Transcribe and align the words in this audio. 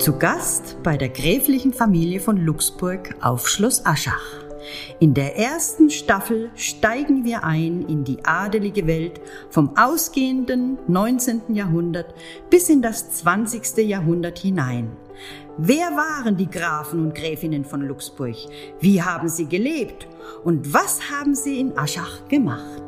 Zu 0.00 0.16
Gast 0.16 0.78
bei 0.82 0.96
der 0.96 1.10
gräflichen 1.10 1.74
Familie 1.74 2.20
von 2.20 2.38
Luxburg 2.38 3.16
auf 3.20 3.46
Schloss 3.46 3.84
Aschach. 3.84 4.22
In 4.98 5.12
der 5.12 5.36
ersten 5.36 5.90
Staffel 5.90 6.48
steigen 6.54 7.26
wir 7.26 7.44
ein 7.44 7.84
in 7.86 8.02
die 8.04 8.24
adelige 8.24 8.86
Welt 8.86 9.20
vom 9.50 9.76
ausgehenden 9.76 10.78
19. 10.88 11.54
Jahrhundert 11.54 12.14
bis 12.48 12.70
in 12.70 12.80
das 12.80 13.10
20. 13.10 13.86
Jahrhundert 13.86 14.38
hinein. 14.38 14.96
Wer 15.58 15.90
waren 15.90 16.38
die 16.38 16.48
Grafen 16.48 17.04
und 17.04 17.14
Gräfinnen 17.14 17.66
von 17.66 17.82
Luxburg? 17.82 18.36
Wie 18.80 19.02
haben 19.02 19.28
sie 19.28 19.48
gelebt? 19.48 20.08
Und 20.44 20.72
was 20.72 21.10
haben 21.10 21.34
sie 21.34 21.60
in 21.60 21.76
Aschach 21.76 22.26
gemacht? 22.28 22.79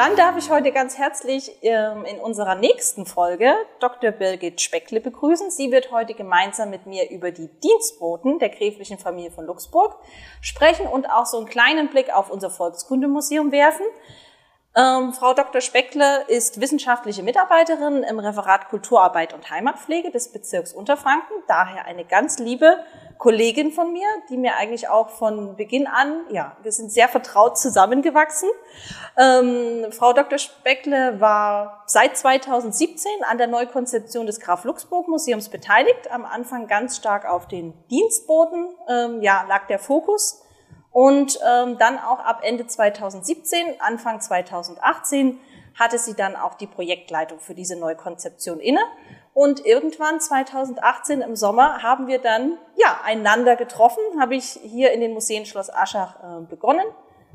Dann 0.00 0.16
darf 0.16 0.34
ich 0.38 0.48
heute 0.48 0.72
ganz 0.72 0.96
herzlich 0.96 1.58
ähm, 1.60 2.06
in 2.06 2.18
unserer 2.20 2.54
nächsten 2.54 3.04
Folge 3.04 3.52
Dr. 3.80 4.12
Birgit 4.12 4.58
Speckle 4.58 4.98
begrüßen. 4.98 5.50
Sie 5.50 5.70
wird 5.70 5.92
heute 5.92 6.14
gemeinsam 6.14 6.70
mit 6.70 6.86
mir 6.86 7.10
über 7.10 7.32
die 7.32 7.48
Dienstboten 7.60 8.38
der 8.38 8.48
gräflichen 8.48 8.96
Familie 8.96 9.30
von 9.30 9.44
Luxburg 9.44 9.94
sprechen 10.40 10.86
und 10.86 11.04
auch 11.10 11.26
so 11.26 11.36
einen 11.36 11.44
kleinen 11.44 11.90
Blick 11.90 12.08
auf 12.16 12.30
unser 12.30 12.48
Volkskundemuseum 12.48 13.52
werfen. 13.52 13.84
Ähm, 14.76 15.12
Frau 15.12 15.34
Dr. 15.34 15.60
Speckle 15.60 16.24
ist 16.28 16.60
wissenschaftliche 16.60 17.24
Mitarbeiterin 17.24 18.04
im 18.04 18.20
Referat 18.20 18.68
Kulturarbeit 18.68 19.34
und 19.34 19.50
Heimatpflege 19.50 20.12
des 20.12 20.30
Bezirks 20.30 20.72
Unterfranken, 20.72 21.34
daher 21.48 21.86
eine 21.86 22.04
ganz 22.04 22.38
liebe 22.38 22.78
Kollegin 23.18 23.72
von 23.72 23.92
mir, 23.92 24.06
die 24.30 24.36
mir 24.36 24.56
eigentlich 24.56 24.88
auch 24.88 25.10
von 25.10 25.56
Beginn 25.56 25.88
an, 25.88 26.20
ja, 26.30 26.56
wir 26.62 26.70
sind 26.70 26.90
sehr 26.92 27.08
vertraut 27.08 27.58
zusammengewachsen. 27.58 28.48
Ähm, 29.18 29.90
Frau 29.90 30.12
Dr. 30.12 30.38
Speckle 30.38 31.20
war 31.20 31.82
seit 31.86 32.16
2017 32.16 33.10
an 33.28 33.38
der 33.38 33.48
Neukonzeption 33.48 34.24
des 34.24 34.38
Graf 34.38 34.64
Luxburg 34.64 35.08
Museums 35.08 35.48
beteiligt. 35.48 36.10
Am 36.12 36.24
Anfang 36.24 36.68
ganz 36.68 36.96
stark 36.96 37.28
auf 37.28 37.48
den 37.48 37.74
Dienstboten, 37.90 38.68
ähm, 38.88 39.20
ja, 39.20 39.44
lag 39.48 39.66
der 39.66 39.80
Fokus. 39.80 40.42
Und 40.92 41.38
ähm, 41.46 41.78
dann 41.78 41.98
auch 41.98 42.18
ab 42.18 42.40
Ende 42.42 42.66
2017, 42.66 43.80
Anfang 43.80 44.20
2018 44.20 45.38
hatte 45.78 45.98
sie 45.98 46.14
dann 46.14 46.34
auch 46.34 46.54
die 46.54 46.66
Projektleitung 46.66 47.38
für 47.38 47.54
diese 47.54 47.78
Neukonzeption 47.78 48.58
inne. 48.58 48.80
Und 49.32 49.64
irgendwann 49.64 50.20
2018 50.20 51.22
im 51.22 51.36
Sommer 51.36 51.82
haben 51.82 52.08
wir 52.08 52.18
dann 52.18 52.58
ja 52.76 53.00
einander 53.04 53.54
getroffen, 53.54 54.02
habe 54.20 54.34
ich 54.34 54.58
hier 54.62 54.92
in 54.92 55.00
den 55.00 55.12
Museen 55.12 55.46
Schloss 55.46 55.72
Aschach 55.72 56.16
äh, 56.22 56.44
begonnen 56.44 56.84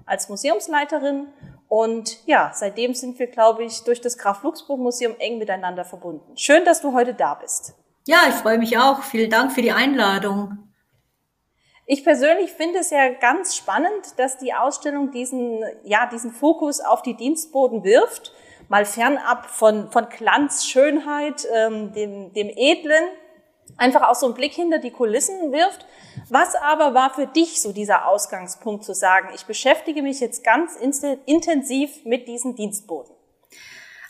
als 0.06 0.30
Museumsleiterin 0.30 1.28
und 1.67 2.26
ja, 2.26 2.52
seitdem 2.53 2.94
sind 2.94 3.17
wir, 3.17 3.28
glaube 3.28 3.64
ich, 3.64 3.83
durch 3.83 4.02
das 4.02 4.17
Graf 4.17 4.44
Luxburg 4.44 4.80
Museum 4.80 5.16
eng 5.20 5.39
miteinander 5.39 5.83
verbunden. 5.83 6.38
Schön, 6.38 6.64
dass 6.64 6.81
du 6.81 6.94
heute 6.94 7.14
da 7.14 7.33
bist. 7.33 7.73
Ja, 8.06 8.20
ich 8.30 8.36
freue 8.36 8.59
mich 8.59 8.78
auch. 8.78 9.02
Vielen 9.02 9.31
Dank 9.31 9.52
für 9.52 9.61
die 9.61 9.72
Einladung. 9.72 10.64
Ich 11.86 12.03
persönlich 12.03 12.52
finde 12.52 12.80
es 12.80 12.89
ja 12.89 13.09
ganz 13.09 13.55
spannend, 13.55 14.17
dass 14.17 14.38
die 14.38 14.53
Ausstellung 14.53 15.11
diesen, 15.11 15.64
ja, 15.83 16.08
diesen 16.08 16.31
Fokus 16.31 16.80
auf 16.80 17.02
die 17.02 17.16
Dienstboten 17.16 17.83
wirft 17.83 18.33
mal 18.69 18.86
fernab 18.86 19.45
von, 19.45 19.92
von 19.92 20.08
Glanz, 20.09 20.66
Schönheit, 20.66 21.47
ähm, 21.53 21.94
dem, 21.94 22.33
dem 22.33 22.50
Edlen, 22.50 23.03
einfach 23.77 24.08
auch 24.08 24.16
so 24.16 24.27
einen 24.27 24.36
Blick 24.36 24.53
hinter 24.53 24.80
die 24.80 24.92
Kulissen 24.92 25.52
wirft. 25.52 25.86
Was 26.30 26.55
aber 26.55 26.94
war 26.94 27.14
für 27.14 27.27
dich 27.27 27.61
so 27.61 27.73
dieser 27.73 28.08
Ausgangspunkt 28.08 28.83
zu 28.83 28.94
sagen, 28.94 29.30
ich 29.36 29.45
beschäftige 29.45 30.02
mich 30.02 30.20
jetzt 30.20 30.44
ganz 30.44 30.75
intensiv 31.25 32.05
mit 32.05 32.27
diesen 32.27 32.55
Dienstboten? 32.55 33.14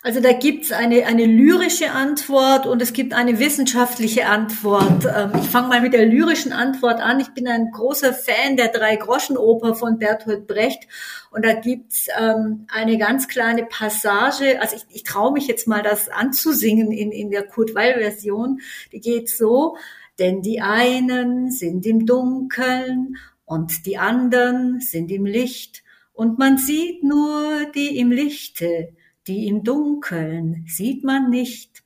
Also 0.06 0.20
da 0.20 0.34
gibt's 0.34 0.72
eine, 0.72 1.08
eine 1.08 1.26
lyrische 1.26 1.90
Antwort 1.90 2.68
und 2.68 2.80
es 2.80 2.94
gibt 2.94 3.16
eine 3.16 3.40
wissenschaftliche 3.40 4.28
Antwort. 4.28 5.04
Ähm, 5.04 5.32
ich 5.42 5.50
fange 5.50 5.70
mal 5.70 5.82
mit 5.82 5.94
der 5.94 6.06
lyrischen 6.06 6.54
Antwort 6.54 7.00
an. 7.00 7.20
Ich 7.20 7.30
bin 7.30 7.48
ein 7.48 7.72
großer 7.72 8.14
Fan 8.14 8.56
der 8.56 8.68
Drei-Groschen-Oper 8.68 9.74
von 9.74 9.98
Bertolt 9.98 10.46
Brecht. 10.46 10.88
Und 11.32 11.44
da 11.44 11.54
gibt's 11.54 12.06
ähm, 12.22 12.68
eine 12.68 13.00
ganz 13.00 13.28
kleine 13.28 13.66
Passage, 13.66 14.62
also 14.62 14.76
ich, 14.76 14.86
ich 14.96 15.02
traue 15.02 15.34
mich 15.34 15.48
jetzt 15.48 15.68
mal 15.68 15.82
das 15.82 16.08
anzusingen 16.08 16.92
in, 16.92 17.12
in 17.12 17.32
der 17.32 17.42
Kurt 17.42 17.74
Weil-Version, 17.74 18.60
die 18.92 19.02
geht 19.02 19.28
so, 19.28 19.76
denn 20.20 20.44
die 20.44 20.62
einen 20.62 21.50
sind 21.50 21.84
im 21.88 22.06
Dunkeln 22.06 23.18
und 23.44 23.88
die 23.88 23.98
anderen 23.98 24.82
sind 24.82 25.10
im 25.10 25.26
Licht. 25.26 25.82
Und 26.14 26.38
man 26.38 26.60
sieht 26.60 27.04
nur 27.04 27.66
die 27.74 27.98
im 27.98 28.12
Lichte 28.12 28.90
die 29.28 29.48
im 29.48 29.64
Dunkeln 29.64 30.66
sieht 30.68 31.04
man 31.04 31.30
nicht. 31.30 31.84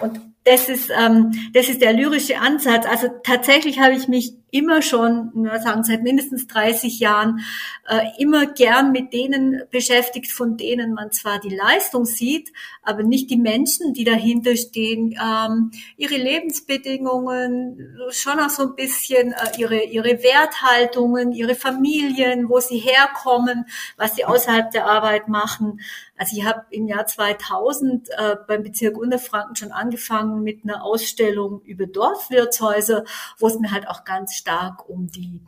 Und 0.00 0.20
das 0.44 0.68
ist, 0.68 0.90
ähm, 0.90 1.32
das 1.54 1.68
ist 1.68 1.82
der 1.82 1.92
lyrische 1.92 2.38
Ansatz. 2.38 2.86
Also 2.86 3.08
tatsächlich 3.22 3.78
habe 3.78 3.94
ich 3.94 4.08
mich 4.08 4.34
immer 4.50 4.82
schon, 4.82 5.32
sagen 5.64 5.82
seit 5.82 6.02
mindestens 6.02 6.46
30 6.46 7.00
Jahren, 7.00 7.40
äh, 7.88 8.08
immer 8.18 8.46
gern 8.46 8.92
mit 8.92 9.12
denen 9.14 9.62
beschäftigt, 9.70 10.30
von 10.30 10.58
denen 10.58 10.92
man 10.92 11.10
zwar 11.10 11.40
die 11.40 11.56
Leistung 11.56 12.04
sieht, 12.04 12.52
aber 12.82 13.02
nicht 13.02 13.30
die 13.30 13.38
Menschen, 13.38 13.94
die 13.94 14.04
dahinter 14.04 14.54
stehen, 14.56 15.18
ähm, 15.18 15.70
ihre 15.96 16.16
Lebensbedingungen, 16.16 17.96
schon 18.10 18.38
auch 18.40 18.50
so 18.50 18.64
ein 18.64 18.76
bisschen 18.76 19.32
äh, 19.32 19.58
ihre, 19.58 19.84
ihre 19.84 20.22
Werthaltungen, 20.22 21.32
ihre 21.32 21.54
Familien, 21.54 22.50
wo 22.50 22.60
sie 22.60 22.78
herkommen, 22.78 23.64
was 23.96 24.16
sie 24.16 24.26
außerhalb 24.26 24.70
der 24.70 24.86
Arbeit 24.86 25.28
machen. 25.28 25.80
Also 26.18 26.36
ich 26.36 26.44
habe 26.44 26.66
im 26.70 26.86
Jahr 26.86 27.06
2000 27.06 28.10
äh, 28.10 28.36
beim 28.46 28.62
Bezirk 28.62 28.98
Unterfranken 28.98 29.56
schon 29.56 29.72
angefangen 29.72 30.31
mit 30.36 30.64
einer 30.64 30.84
Ausstellung 30.84 31.60
über 31.62 31.86
Dorfwirtshäuser, 31.86 33.04
wo 33.38 33.46
es 33.48 33.58
mir 33.58 33.70
halt 33.70 33.88
auch 33.88 34.04
ganz 34.04 34.34
stark 34.34 34.88
um 34.88 35.08
die 35.08 35.40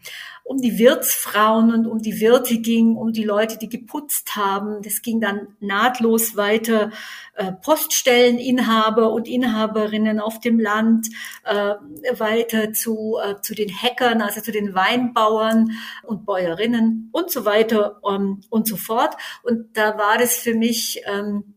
um 0.45 0.61
die 0.61 0.79
Wirtsfrauen 0.79 1.73
und 1.73 1.87
um 1.87 2.03
die 2.03 2.21
Wirte 2.21 2.59
ging, 2.59 2.97
um 2.97 3.13
die 3.13 3.25
Leute, 3.25 3.57
die 3.57 3.71
geputzt 3.71 4.37
haben. 4.37 4.83
Das 4.83 5.01
ging 5.01 5.19
dann 5.19 5.49
nahtlos 5.59 6.37
weiter. 6.37 6.91
Äh, 7.35 7.53
Poststelleninhaber 7.53 9.11
und 9.11 9.27
Inhaberinnen 9.27 10.21
auf 10.21 10.41
dem 10.41 10.61
Land, 10.61 11.09
äh, 11.45 11.75
weiter 12.19 12.75
zu, 12.75 13.17
äh, 13.25 13.41
zu 13.41 13.55
den 13.55 13.71
Hackern, 13.71 14.21
also 14.21 14.43
zu 14.43 14.53
den 14.53 14.75
Weinbauern 14.75 15.71
und 16.03 16.27
Bäuerinnen 16.27 17.09
und 17.11 17.31
so 17.31 17.47
weiter 17.47 17.99
um, 18.03 18.43
und 18.51 18.69
so 18.69 18.77
fort. 18.77 19.17
Und 19.43 19.77
da 19.79 19.97
war 19.97 20.19
das 20.19 20.37
für 20.37 20.55
mich 20.55 21.01
ähm, 21.07 21.54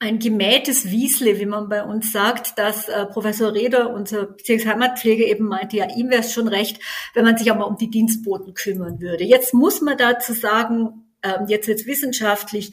ein 0.00 0.18
gemähtes 0.18 0.90
Wiesle, 0.90 1.38
wie 1.38 1.46
man 1.46 1.68
bei 1.68 1.84
uns 1.84 2.10
sagt, 2.10 2.58
dass 2.58 2.88
äh, 2.88 3.04
Professor 3.06 3.52
Reder, 3.52 3.92
unser 3.92 4.26
Bezirksheimatpfleger, 4.26 5.26
eben 5.26 5.46
meinte, 5.46 5.76
ja, 5.76 5.94
ihm 5.94 6.08
wäre 6.08 6.22
es 6.22 6.32
schon 6.32 6.48
recht, 6.48 6.80
wenn 7.12 7.24
man 7.24 7.36
sich 7.36 7.52
auch 7.52 7.56
mal 7.56 7.64
um 7.64 7.76
die 7.76 7.90
Dienstboten 7.90 8.54
kümmern 8.54 9.00
würde. 9.00 9.24
Jetzt 9.24 9.52
muss 9.52 9.82
man 9.82 9.98
dazu 9.98 10.32
sagen, 10.32 11.04
ähm, 11.22 11.46
jetzt 11.48 11.68
jetzt 11.68 11.86
wissenschaftlich, 11.86 12.72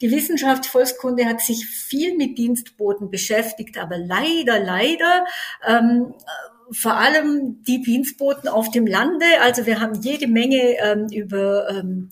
die 0.00 0.12
Wissenschaft 0.12 0.66
Volkskunde 0.66 1.26
hat 1.26 1.40
sich 1.40 1.66
viel 1.66 2.16
mit 2.16 2.38
Dienstboten 2.38 3.10
beschäftigt, 3.10 3.76
aber 3.76 3.98
leider, 3.98 4.60
leider 4.60 5.26
ähm, 5.66 6.14
vor 6.72 6.94
allem 6.94 7.62
die 7.64 7.80
Dienstboten 7.82 8.48
auf 8.48 8.70
dem 8.70 8.86
Lande. 8.86 9.26
Also 9.42 9.66
wir 9.66 9.80
haben 9.80 10.00
jede 10.02 10.26
Menge 10.26 10.76
ähm, 10.78 11.08
über, 11.12 11.68
ähm, 11.70 12.08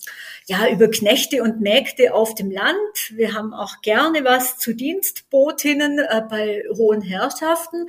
ja, 0.47 0.69
über 0.69 0.89
Knechte 0.89 1.43
und 1.43 1.61
Mägde 1.61 2.15
auf 2.15 2.35
dem 2.35 2.51
Land. 2.51 3.13
Wir 3.13 3.35
haben 3.35 3.53
auch 3.53 3.81
gerne 3.83 4.25
was 4.25 4.59
zu 4.59 4.75
Dienstbotinnen 4.75 5.99
äh, 5.99 6.23
bei 6.29 6.63
hohen 6.77 7.03
Herrschaften. 7.03 7.87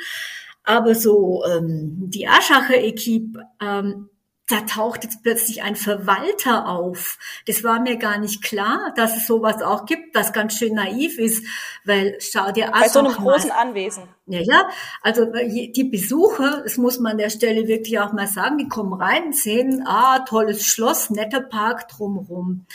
Aber 0.63 0.95
so 0.95 1.44
ähm, 1.45 2.09
die 2.09 2.27
Aschacher 2.27 2.77
Equipe 2.77 3.41
ähm, 3.61 4.09
da 4.47 4.61
taucht 4.61 5.03
jetzt 5.03 5.23
plötzlich 5.23 5.61
ein 5.61 5.75
Verwalter 5.75 6.67
auf. 6.67 7.19
Das 7.45 7.65
war 7.65 7.81
mir 7.81 7.97
gar 7.97 8.17
nicht 8.17 8.41
klar, 8.41 8.94
dass 8.95 9.17
es 9.17 9.27
sowas 9.27 9.61
auch 9.61 9.85
gibt, 9.85 10.15
was 10.15 10.31
ganz 10.31 10.57
schön 10.57 10.73
naiv 10.73 11.19
ist, 11.19 11.45
weil 11.83 12.17
schau 12.19 12.51
dir 12.51 12.73
an. 12.73 12.81
Bei 12.81 12.88
so 12.88 12.99
einem 12.99 13.13
großen 13.13 13.51
Anwesen. 13.51 14.03
Ja, 14.25 14.39
ja, 14.41 14.69
also 15.01 15.25
die 15.25 15.89
Besucher, 15.91 16.61
das 16.63 16.77
muss 16.77 16.99
man 16.99 17.13
an 17.13 17.17
der 17.17 17.29
Stelle 17.29 17.67
wirklich 17.67 17.99
auch 17.99 18.13
mal 18.13 18.27
sagen, 18.27 18.57
die 18.57 18.69
kommen 18.69 18.94
rein, 18.94 19.33
sehen, 19.33 19.83
ah, 19.85 20.19
tolles 20.19 20.65
Schloss, 20.65 21.09
netter 21.09 21.41
Park 21.41 21.89
drumherum. 21.89 22.65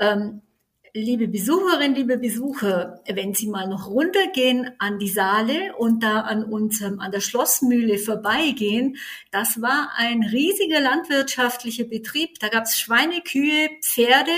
Ähm, 0.00 0.42
Liebe 0.94 1.26
Besucherinnen, 1.26 1.94
liebe 1.94 2.18
Besucher, 2.18 3.00
wenn 3.08 3.32
Sie 3.32 3.46
mal 3.46 3.66
noch 3.66 3.88
runtergehen 3.88 4.72
an 4.78 4.98
die 4.98 5.08
Saale 5.08 5.74
und 5.78 6.02
da 6.02 6.20
an 6.20 6.44
unserem, 6.44 7.00
an 7.00 7.10
der 7.10 7.22
Schlossmühle 7.22 7.96
vorbeigehen, 7.96 8.98
das 9.30 9.62
war 9.62 9.92
ein 9.96 10.22
riesiger 10.22 10.80
landwirtschaftlicher 10.80 11.84
Betrieb. 11.84 12.38
Da 12.40 12.48
gab 12.48 12.64
es 12.64 12.78
Schweine, 12.78 13.22
Kühe, 13.22 13.70
Pferde 13.80 14.32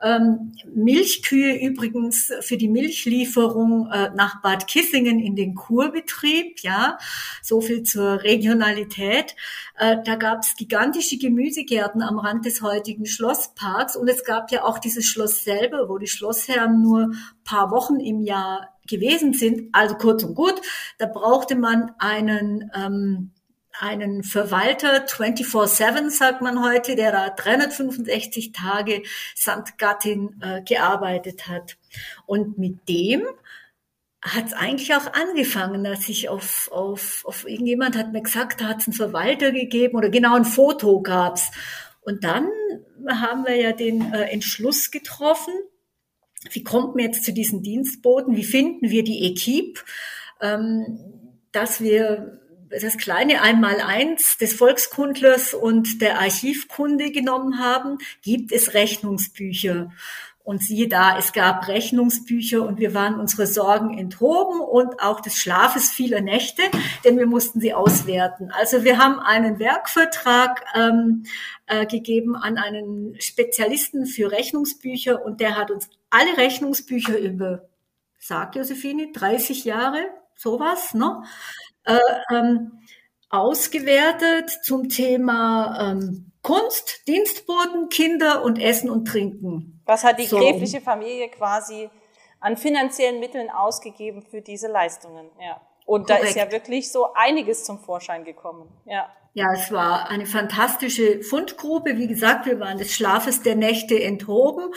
Ähm, 0.00 0.52
Milchkühe 0.72 1.60
übrigens 1.60 2.32
für 2.40 2.56
die 2.56 2.68
Milchlieferung 2.68 3.90
äh, 3.90 4.10
nach 4.14 4.40
Bad 4.42 4.68
Kissingen 4.68 5.18
in 5.18 5.34
den 5.34 5.54
Kurbetrieb, 5.56 6.60
ja, 6.60 6.98
so 7.42 7.60
viel 7.60 7.82
zur 7.82 8.22
Regionalität. 8.22 9.34
Äh, 9.76 9.96
da 10.04 10.14
gab 10.14 10.44
es 10.44 10.54
gigantische 10.54 11.18
Gemüsegärten 11.18 12.02
am 12.02 12.18
Rand 12.18 12.46
des 12.46 12.62
heutigen 12.62 13.06
Schlossparks 13.06 13.96
und 13.96 14.08
es 14.08 14.24
gab 14.24 14.52
ja 14.52 14.64
auch 14.64 14.78
dieses 14.78 15.04
Schloss 15.04 15.42
selber, 15.42 15.88
wo 15.88 15.98
die 15.98 16.06
Schlossherren 16.06 16.80
nur 16.80 17.12
paar 17.42 17.70
Wochen 17.72 17.98
im 17.98 18.22
Jahr 18.22 18.68
gewesen 18.88 19.32
sind. 19.32 19.68
Also 19.72 19.96
kurz 19.96 20.22
und 20.22 20.34
gut, 20.34 20.60
da 20.98 21.06
brauchte 21.06 21.56
man 21.56 21.92
einen 21.98 22.70
ähm, 22.74 23.32
einen 23.80 24.22
Verwalter 24.22 25.06
24-7, 25.06 26.10
sagt 26.10 26.42
man 26.42 26.62
heute, 26.62 26.96
der 26.96 27.12
da 27.12 27.30
365 27.30 28.52
Tage 28.52 29.02
samt 29.34 29.78
Gattin 29.78 30.40
äh, 30.42 30.62
gearbeitet 30.62 31.48
hat. 31.48 31.76
Und 32.26 32.58
mit 32.58 32.88
dem 32.88 33.22
hat 34.22 34.46
es 34.46 34.52
eigentlich 34.52 34.94
auch 34.94 35.12
angefangen, 35.12 35.84
dass 35.84 36.08
ich 36.08 36.28
auf, 36.28 36.68
auf, 36.72 37.22
auf 37.24 37.48
irgendjemand 37.48 37.96
hat 37.96 38.12
mir 38.12 38.22
gesagt, 38.22 38.60
da 38.60 38.66
hat 38.66 38.80
es 38.80 38.88
einen 38.88 38.94
Verwalter 38.94 39.52
gegeben 39.52 39.96
oder 39.96 40.10
genau 40.10 40.34
ein 40.34 40.44
Foto 40.44 41.00
gab's. 41.00 41.50
Und 42.00 42.24
dann 42.24 42.48
haben 43.06 43.46
wir 43.46 43.56
ja 43.56 43.72
den 43.72 44.12
äh, 44.12 44.24
Entschluss 44.30 44.90
getroffen, 44.90 45.54
wie 46.50 46.62
kommt 46.62 46.94
man 46.94 47.04
jetzt 47.04 47.24
zu 47.24 47.32
diesen 47.32 47.62
Dienstboten, 47.62 48.36
wie 48.36 48.44
finden 48.44 48.90
wir 48.90 49.04
die 49.04 49.24
Equipe, 49.26 49.80
ähm, 50.40 50.98
dass 51.52 51.80
wir 51.80 52.40
das 52.70 52.96
kleine 52.96 53.42
Einmaleins 53.42 54.38
des 54.38 54.54
Volkskundlers 54.54 55.54
und 55.54 56.00
der 56.00 56.20
Archivkunde 56.20 57.10
genommen 57.10 57.58
haben, 57.58 57.98
gibt 58.22 58.52
es 58.52 58.74
Rechnungsbücher. 58.74 59.90
Und 60.48 60.62
siehe 60.62 60.88
da, 60.88 61.18
es 61.18 61.34
gab 61.34 61.68
Rechnungsbücher 61.68 62.66
und 62.66 62.78
wir 62.78 62.94
waren 62.94 63.20
unsere 63.20 63.46
Sorgen 63.46 63.98
enthoben 63.98 64.60
und 64.60 64.98
auch 64.98 65.20
des 65.20 65.36
Schlafes 65.36 65.90
vieler 65.90 66.22
Nächte, 66.22 66.62
denn 67.04 67.18
wir 67.18 67.26
mussten 67.26 67.60
sie 67.60 67.74
auswerten. 67.74 68.50
Also 68.52 68.82
wir 68.82 68.96
haben 68.96 69.20
einen 69.20 69.58
Werkvertrag 69.58 70.64
ähm, 70.74 71.24
äh, 71.66 71.84
gegeben 71.84 72.34
an 72.34 72.56
einen 72.56 73.20
Spezialisten 73.20 74.06
für 74.06 74.32
Rechnungsbücher 74.32 75.22
und 75.22 75.40
der 75.40 75.54
hat 75.54 75.70
uns 75.70 75.90
alle 76.08 76.38
Rechnungsbücher 76.38 77.18
über, 77.18 77.68
sagt 78.18 78.56
Josephine, 78.56 79.12
30 79.12 79.66
Jahre, 79.66 80.00
sowas, 80.34 80.94
ne? 80.94 81.24
Äh, 81.88 82.34
ähm, 82.34 82.72
ausgewertet 83.30 84.50
zum 84.62 84.88
Thema 84.88 85.92
ähm, 85.92 86.32
Kunst, 86.42 87.06
Dienstboten, 87.08 87.88
Kinder 87.88 88.42
und 88.42 88.58
Essen 88.58 88.90
und 88.90 89.06
Trinken. 89.06 89.82
Was 89.86 90.04
hat 90.04 90.18
die 90.18 90.26
so. 90.26 90.38
gräfliche 90.38 90.80
Familie 90.80 91.28
quasi 91.28 91.90
an 92.40 92.56
finanziellen 92.56 93.20
Mitteln 93.20 93.50
ausgegeben 93.50 94.22
für 94.22 94.40
diese 94.42 94.68
Leistungen? 94.68 95.30
Ja. 95.40 95.60
Und 95.86 96.06
Korrekt. 96.06 96.24
da 96.24 96.28
ist 96.28 96.36
ja 96.36 96.52
wirklich 96.52 96.92
so 96.92 97.12
einiges 97.14 97.64
zum 97.64 97.78
Vorschein 97.78 98.24
gekommen. 98.24 98.68
Ja. 98.84 99.08
Ja, 99.34 99.52
es 99.52 99.70
war 99.70 100.10
eine 100.10 100.26
fantastische 100.26 101.22
Fundgrube. 101.22 101.96
Wie 101.96 102.08
gesagt, 102.08 102.46
wir 102.46 102.60
waren 102.60 102.76
des 102.76 102.94
Schlafes 102.94 103.42
der 103.42 103.56
Nächte 103.56 104.02
enthoben 104.02 104.72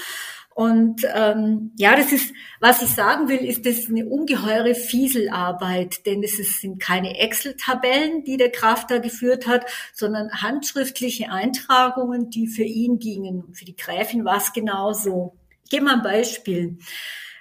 und 0.54 1.08
ähm, 1.14 1.72
ja, 1.78 1.96
das 1.96 2.12
ist, 2.12 2.34
was 2.60 2.82
ich 2.82 2.90
sagen 2.90 3.30
will, 3.30 3.40
ist 3.40 3.66
das 3.66 3.88
eine 3.88 4.06
ungeheure 4.06 4.76
Fieselarbeit, 4.76 6.06
denn 6.06 6.24
es 6.24 6.38
sind 6.60 6.80
keine 6.82 7.18
Excel-Tabellen, 7.18 8.26
die 8.26 8.38
der 8.38 8.52
Kraft 8.52 8.92
da 8.92 8.98
geführt 8.98 9.48
hat, 9.48 9.66
sondern 9.94 10.30
handschriftliche 10.42 11.32
Eintragungen, 11.32 12.30
die 12.30 12.48
für 12.48 12.64
ihn 12.64 13.00
gingen. 13.00 13.42
Und 13.44 13.58
für 13.58 13.66
die 13.66 13.78
Gräfin 13.78 14.26
war 14.26 14.38
es 14.38 14.52
genauso. 14.52 15.38
Ich 15.64 15.70
gebe 15.70 15.86
mal 15.86 15.96
ein 15.96 16.04
Beispiel. 16.04 16.78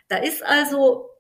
Da 0.09 0.19
ist 0.19 0.45
also 0.45 1.11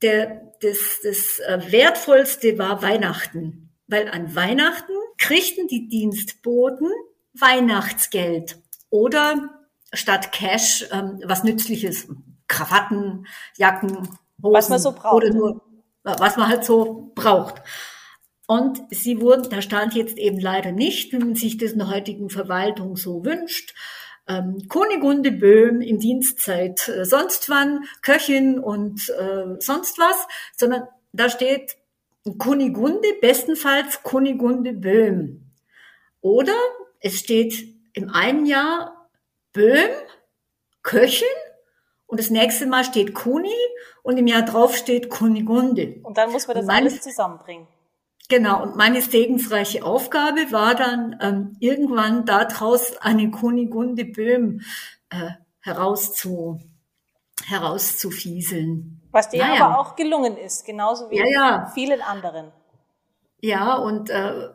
der, 0.00 0.52
das, 0.60 1.00
das 1.02 1.40
äh, 1.40 1.60
Wertvollste 1.70 2.58
war 2.58 2.82
Weihnachten, 2.82 3.70
weil 3.86 4.08
an 4.08 4.34
Weihnachten 4.34 4.92
kriegten 5.18 5.66
die 5.66 5.88
Dienstboten 5.88 6.88
Weihnachtsgeld 7.34 8.56
oder 8.90 9.63
statt 9.94 10.32
Cash 10.32 10.86
ähm, 10.92 11.20
was 11.24 11.44
Nützliches, 11.44 12.08
Krawatten, 12.48 13.26
Jacken, 13.56 14.08
Hosen. 14.42 14.54
Was 14.54 14.68
man 14.68 14.78
so 14.78 14.92
braucht. 14.92 15.14
Oder 15.14 15.30
nur, 15.30 15.62
was 16.02 16.36
man 16.36 16.48
halt 16.48 16.64
so 16.64 17.12
braucht. 17.14 17.62
Und 18.46 18.82
sie 18.90 19.20
wurden, 19.20 19.48
da 19.48 19.62
stand 19.62 19.94
jetzt 19.94 20.18
eben 20.18 20.38
leider 20.38 20.70
nicht, 20.72 21.12
wie 21.12 21.18
man 21.18 21.34
sich 21.34 21.56
das 21.56 21.72
in 21.72 21.78
der 21.78 21.88
heutigen 21.88 22.28
Verwaltung 22.28 22.96
so 22.96 23.24
wünscht, 23.24 23.74
ähm, 24.28 24.68
Kunigunde 24.68 25.32
Böhm 25.32 25.80
in 25.80 25.98
Dienstzeit 25.98 26.88
äh, 26.88 27.04
sonst 27.04 27.48
wann, 27.48 27.84
Köchin 28.02 28.58
und 28.58 29.08
äh, 29.10 29.56
sonst 29.58 29.98
was, 29.98 30.16
sondern 30.56 30.84
da 31.12 31.28
steht 31.28 31.76
Kunigunde, 32.38 33.08
bestenfalls 33.20 34.02
Kunigunde 34.02 34.72
Böhm. 34.72 35.50
Oder 36.20 36.56
es 37.00 37.18
steht 37.18 37.54
im 37.92 38.10
einen 38.10 38.46
Jahr 38.46 38.93
Böhm, 39.54 39.88
Köchin 40.82 41.26
und 42.06 42.20
das 42.20 42.28
nächste 42.28 42.66
Mal 42.66 42.84
steht 42.84 43.14
Kuni 43.14 43.54
und 44.02 44.18
im 44.18 44.26
Jahr 44.26 44.42
drauf 44.42 44.76
steht 44.76 45.08
Kunigunde. 45.08 46.00
Und 46.02 46.18
dann 46.18 46.30
muss 46.30 46.46
man 46.46 46.56
das 46.56 46.66
meine, 46.66 46.80
alles 46.80 47.00
zusammenbringen. 47.00 47.66
Genau, 48.28 48.62
und 48.62 48.76
meine 48.76 49.00
segensreiche 49.00 49.84
Aufgabe 49.84 50.50
war 50.50 50.74
dann 50.74 51.16
ähm, 51.20 51.56
irgendwann 51.60 52.26
daraus 52.26 52.96
eine 52.98 53.30
Kunigunde 53.30 54.04
Böhm 54.04 54.60
äh, 55.10 55.30
herauszu, 55.60 56.60
herauszufieseln. 57.46 59.00
Was 59.12 59.28
dir 59.28 59.46
naja. 59.46 59.64
aber 59.64 59.78
auch 59.78 59.94
gelungen 59.94 60.36
ist, 60.36 60.64
genauso 60.64 61.10
wie 61.10 61.18
ja, 61.18 61.26
ja. 61.26 61.70
vielen 61.74 62.02
anderen. 62.02 62.50
Ja, 63.40 63.76
und 63.76 64.10
äh, 64.10 64.48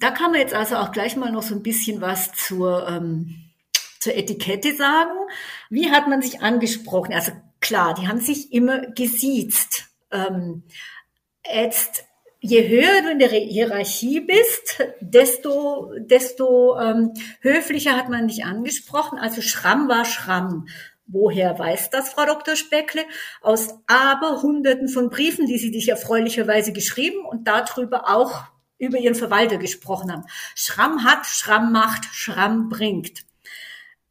da 0.00 0.10
kann 0.10 0.32
man 0.32 0.40
jetzt 0.40 0.54
also 0.54 0.76
auch 0.76 0.92
gleich 0.92 1.16
mal 1.16 1.32
noch 1.32 1.42
so 1.42 1.54
ein 1.54 1.62
bisschen 1.62 2.00
was 2.00 2.32
zur 2.32 2.86
ähm, 2.88 3.45
zur 4.06 4.14
Etikette 4.14 4.72
sagen. 4.76 5.18
Wie 5.68 5.90
hat 5.90 6.06
man 6.06 6.22
sich 6.22 6.40
angesprochen? 6.40 7.12
Also 7.12 7.32
klar, 7.60 7.92
die 7.94 8.06
haben 8.06 8.20
sich 8.20 8.52
immer 8.52 8.86
gesiezt. 8.92 9.86
Ähm, 10.12 10.62
jetzt, 11.44 12.04
je 12.38 12.68
höher 12.68 13.02
du 13.02 13.10
in 13.10 13.18
der 13.18 13.30
Hierarchie 13.30 14.20
bist, 14.20 14.84
desto, 15.00 15.90
desto 15.98 16.78
ähm, 16.78 17.14
höflicher 17.40 17.96
hat 17.96 18.08
man 18.08 18.28
dich 18.28 18.44
angesprochen. 18.44 19.18
Also 19.18 19.42
Schramm 19.42 19.88
war 19.88 20.04
Schramm. 20.04 20.68
Woher 21.08 21.58
weiß 21.58 21.90
das, 21.90 22.10
Frau 22.10 22.26
Dr. 22.26 22.54
Speckle? 22.54 23.04
Aus 23.40 23.74
aber 23.88 24.42
Hunderten 24.42 24.88
von 24.88 25.10
Briefen, 25.10 25.46
die 25.46 25.58
Sie 25.58 25.72
dich 25.72 25.88
erfreulicherweise 25.88 26.72
geschrieben 26.72 27.24
und 27.28 27.48
darüber 27.48 28.08
auch 28.08 28.44
über 28.78 28.98
Ihren 28.98 29.14
Verwalter 29.16 29.56
gesprochen 29.56 30.12
haben. 30.12 30.26
Schramm 30.54 31.02
hat, 31.02 31.26
Schramm 31.26 31.72
macht, 31.72 32.04
Schramm 32.12 32.68
bringt. 32.68 33.26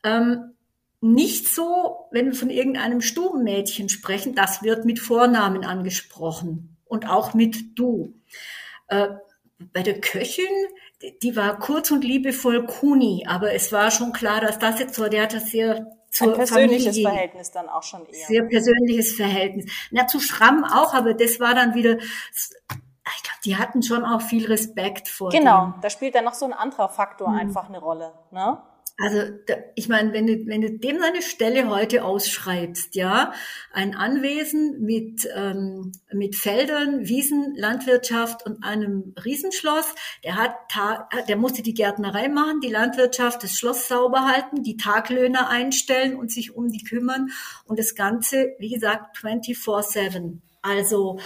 Ähm, 0.05 0.53
nicht 1.01 1.47
so, 1.47 2.07
wenn 2.11 2.27
wir 2.27 2.35
von 2.35 2.49
irgendeinem 2.49 3.01
Stubenmädchen 3.01 3.89
sprechen, 3.89 4.33
das 4.33 4.63
wird 4.63 4.85
mit 4.85 4.99
Vornamen 4.99 5.65
angesprochen 5.65 6.77
und 6.85 7.09
auch 7.09 7.33
mit 7.33 7.77
du. 7.77 8.13
Äh, 8.87 9.09
bei 9.73 9.83
der 9.83 9.99
Köchin, 9.99 10.45
die 11.21 11.35
war 11.35 11.59
kurz 11.59 11.91
und 11.91 12.03
liebevoll 12.03 12.65
Kuni, 12.65 13.25
aber 13.27 13.53
es 13.53 13.71
war 13.71 13.91
schon 13.91 14.13
klar, 14.13 14.41
dass 14.41 14.59
das 14.59 14.79
jetzt 14.79 14.95
so, 14.95 15.07
der 15.07 15.23
hat 15.23 15.33
das 15.33 15.47
sehr 15.47 15.91
zur 16.09 16.29
Ein 16.29 16.35
persönliches 16.35 16.85
Familie, 16.85 17.09
Verhältnis 17.09 17.51
dann 17.51 17.67
auch 17.67 17.83
schon 17.83 18.05
eher. 18.05 18.27
Sehr 18.27 18.43
persönliches 18.43 19.13
Verhältnis. 19.13 19.71
Na, 19.91 20.07
zu 20.07 20.19
Schramm 20.19 20.63
auch, 20.63 20.93
aber 20.93 21.13
das 21.13 21.39
war 21.39 21.53
dann 21.53 21.75
wieder, 21.75 21.97
ich 21.97 23.23
glaube, 23.23 23.39
die 23.43 23.57
hatten 23.57 23.83
schon 23.83 24.05
auch 24.05 24.21
viel 24.21 24.45
Respekt 24.45 25.09
vor 25.09 25.29
Genau, 25.29 25.71
dem. 25.71 25.81
da 25.81 25.89
spielt 25.89 26.15
dann 26.15 26.25
noch 26.25 26.33
so 26.33 26.45
ein 26.45 26.53
anderer 26.53 26.89
Faktor 26.89 27.27
hm. 27.27 27.35
einfach 27.35 27.67
eine 27.67 27.79
Rolle, 27.79 28.13
ne? 28.31 28.61
Also 28.97 29.23
ich 29.75 29.89
meine, 29.89 30.13
wenn 30.13 30.25
du, 30.25 30.45
wenn 30.47 30.61
du 30.61 30.71
dem 30.71 30.99
seine 30.99 31.21
Stelle 31.21 31.69
heute 31.69 32.05
ausschreibst, 32.05 32.95
ja, 32.95 33.33
ein 33.73 33.93
Anwesen 33.93 34.81
mit, 34.85 35.27
ähm, 35.35 35.91
mit 36.13 36.37
Feldern, 36.37 37.05
Wiesen, 37.05 37.55
Landwirtschaft 37.57 38.45
und 38.45 38.63
einem 38.63 39.13
Riesenschloss, 39.23 39.93
der 40.23 40.37
hat, 40.37 40.55
der 41.27 41.35
musste 41.35 41.61
die 41.61 41.73
Gärtnerei 41.73 42.29
machen, 42.29 42.61
die 42.61 42.69
Landwirtschaft, 42.69 43.43
das 43.43 43.51
Schloss 43.51 43.89
sauber 43.89 44.25
halten, 44.25 44.63
die 44.63 44.77
Taglöhner 44.77 45.49
einstellen 45.49 46.15
und 46.15 46.31
sich 46.31 46.55
um 46.55 46.69
die 46.69 46.83
kümmern 46.83 47.31
und 47.65 47.77
das 47.77 47.95
Ganze, 47.95 48.55
wie 48.59 48.69
gesagt, 48.69 49.17
24/7. 49.17 50.41
Also 50.61 51.19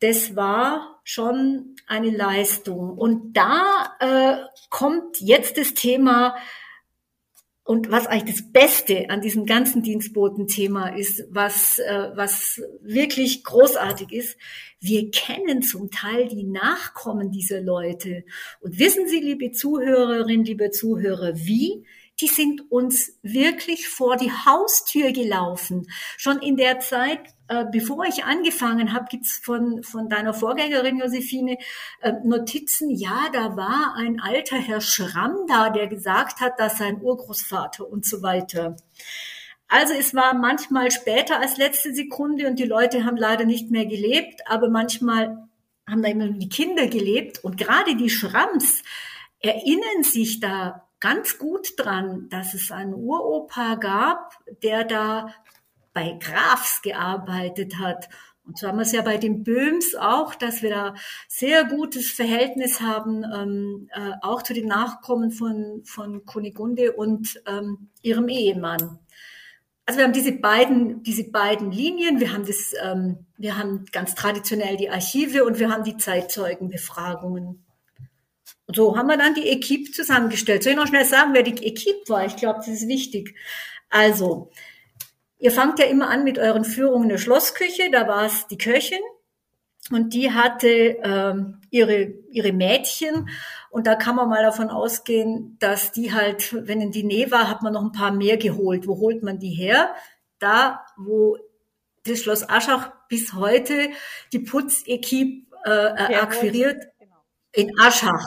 das 0.00 0.36
war 0.36 1.00
schon 1.02 1.74
eine 1.88 2.10
Leistung. 2.10 2.96
Und 2.96 3.36
da 3.36 3.96
äh, 3.98 4.36
kommt 4.70 5.20
jetzt 5.20 5.58
das 5.58 5.74
Thema 5.74 6.36
und 7.68 7.90
was 7.90 8.06
eigentlich 8.06 8.36
das 8.36 8.50
Beste 8.50 9.10
an 9.10 9.20
diesem 9.20 9.44
ganzen 9.44 9.82
Dienstboten-Thema 9.82 10.96
ist, 10.96 11.24
was, 11.28 11.78
äh, 11.78 12.08
was 12.14 12.62
wirklich 12.80 13.44
großartig 13.44 14.10
ist, 14.10 14.38
wir 14.80 15.10
kennen 15.10 15.60
zum 15.60 15.90
Teil 15.90 16.28
die 16.28 16.44
Nachkommen 16.44 17.30
dieser 17.30 17.60
Leute. 17.60 18.24
Und 18.60 18.78
wissen 18.78 19.06
Sie, 19.06 19.20
liebe 19.20 19.52
Zuhörerinnen, 19.52 20.46
liebe 20.46 20.70
Zuhörer, 20.70 21.34
wie? 21.34 21.84
die 22.20 22.26
sind 22.26 22.62
uns 22.72 23.16
wirklich 23.22 23.86
vor 23.86 24.16
die 24.16 24.32
Haustür 24.32 25.12
gelaufen. 25.12 25.86
Schon 26.16 26.40
in 26.40 26.56
der 26.56 26.80
Zeit, 26.80 27.20
äh, 27.48 27.64
bevor 27.70 28.04
ich 28.04 28.24
angefangen 28.24 28.92
habe, 28.92 29.06
gibt's 29.10 29.38
von, 29.38 29.82
von 29.82 30.08
deiner 30.08 30.34
Vorgängerin 30.34 30.98
Josephine 30.98 31.56
äh, 32.00 32.12
Notizen, 32.24 32.90
ja, 32.90 33.28
da 33.32 33.56
war 33.56 33.94
ein 33.96 34.20
alter 34.20 34.56
Herr 34.56 34.80
Schramm 34.80 35.36
da, 35.48 35.70
der 35.70 35.86
gesagt 35.86 36.40
hat, 36.40 36.60
dass 36.60 36.78
sein 36.78 37.00
Urgroßvater 37.00 37.88
und 37.88 38.04
so 38.04 38.22
weiter. 38.22 38.76
Also 39.66 39.92
es 39.94 40.14
war 40.14 40.34
manchmal 40.34 40.90
später 40.90 41.40
als 41.40 41.58
letzte 41.58 41.94
Sekunde 41.94 42.46
und 42.46 42.58
die 42.58 42.64
Leute 42.64 43.04
haben 43.04 43.16
leider 43.16 43.44
nicht 43.44 43.70
mehr 43.70 43.86
gelebt, 43.86 44.42
aber 44.46 44.70
manchmal 44.70 45.48
haben 45.88 46.02
da 46.02 46.08
immer 46.08 46.28
die 46.28 46.48
Kinder 46.48 46.86
gelebt 46.86 47.44
und 47.44 47.56
gerade 47.56 47.96
die 47.96 48.10
Schramms 48.10 48.82
erinnern 49.40 50.02
sich 50.02 50.40
da 50.40 50.88
ganz 51.00 51.38
gut 51.38 51.74
dran, 51.76 52.28
dass 52.28 52.54
es 52.54 52.70
einen 52.70 52.94
Uropa 52.94 53.76
gab, 53.76 54.38
der 54.62 54.84
da 54.84 55.34
bei 55.98 56.16
Grafs 56.20 56.80
gearbeitet 56.82 57.78
hat. 57.78 58.08
Und 58.46 58.56
so 58.56 58.68
haben 58.68 58.78
wir 58.78 58.82
es 58.82 58.92
ja 58.92 59.02
bei 59.02 59.18
den 59.18 59.42
Böhms 59.42 59.96
auch, 59.96 60.36
dass 60.36 60.62
wir 60.62 60.70
da 60.70 60.94
sehr 61.26 61.64
gutes 61.64 62.12
Verhältnis 62.12 62.80
haben, 62.80 63.24
ähm, 63.24 63.88
äh, 63.92 64.12
auch 64.22 64.42
zu 64.42 64.54
den 64.54 64.68
Nachkommen 64.68 65.32
von, 65.32 65.82
von 65.84 66.24
Kunigunde 66.24 66.92
und 66.92 67.42
ähm, 67.46 67.88
ihrem 68.00 68.28
Ehemann. 68.28 69.00
Also 69.86 69.98
wir 69.98 70.04
haben 70.04 70.12
diese 70.12 70.32
beiden, 70.32 71.02
diese 71.02 71.24
beiden 71.24 71.72
Linien. 71.72 72.20
Wir 72.20 72.32
haben 72.32 72.46
das, 72.46 72.74
ähm, 72.80 73.26
wir 73.36 73.58
haben 73.58 73.84
ganz 73.90 74.14
traditionell 74.14 74.76
die 74.76 74.90
Archive 74.90 75.44
und 75.44 75.58
wir 75.58 75.68
haben 75.68 75.82
die 75.82 75.96
Zeitzeugenbefragungen. 75.96 77.64
Und 78.66 78.76
so 78.76 78.96
haben 78.96 79.08
wir 79.08 79.16
dann 79.16 79.34
die 79.34 79.48
Equipe 79.48 79.90
zusammengestellt. 79.90 80.62
Soll 80.62 80.72
ich 80.72 80.78
noch 80.78 80.86
schnell 80.86 81.04
sagen, 81.04 81.34
wer 81.34 81.42
die 81.42 81.66
Equipe 81.66 82.08
war? 82.08 82.24
Ich 82.24 82.36
glaube, 82.36 82.58
das 82.58 82.68
ist 82.68 82.86
wichtig. 82.86 83.34
Also, 83.90 84.50
ihr 85.38 85.50
fangt 85.50 85.78
ja 85.78 85.86
immer 85.86 86.08
an 86.08 86.24
mit 86.24 86.38
euren 86.38 86.64
Führungen 86.64 87.04
in 87.04 87.08
der 87.10 87.18
Schlossküche. 87.18 87.90
Da 87.90 88.08
war 88.08 88.26
es 88.26 88.46
die 88.46 88.58
Köchin 88.58 89.00
und 89.90 90.12
die 90.12 90.32
hatte 90.32 90.68
ähm, 90.68 91.60
ihre, 91.70 92.14
ihre 92.30 92.52
Mädchen. 92.52 93.28
Und 93.70 93.86
da 93.86 93.94
kann 93.94 94.16
man 94.16 94.28
mal 94.28 94.42
davon 94.42 94.70
ausgehen, 94.70 95.56
dass 95.60 95.92
die 95.92 96.12
halt, 96.12 96.66
wenn 96.66 96.80
in 96.80 96.90
die 96.90 97.04
Nähe 97.04 97.30
war, 97.30 97.48
hat 97.48 97.62
man 97.62 97.72
noch 97.72 97.82
ein 97.82 97.92
paar 97.92 98.12
mehr 98.12 98.36
geholt. 98.36 98.86
Wo 98.86 98.98
holt 98.98 99.22
man 99.22 99.38
die 99.38 99.54
her? 99.54 99.94
Da, 100.38 100.84
wo 100.96 101.38
das 102.04 102.20
Schloss 102.20 102.48
Aschach 102.48 102.92
bis 103.08 103.34
heute 103.34 103.90
die 104.32 104.38
Putzequipe 104.40 105.46
äh, 105.64 105.70
akquiriert, 105.70 106.86
genau. 106.98 107.16
in 107.52 107.78
Aschach. 107.78 108.24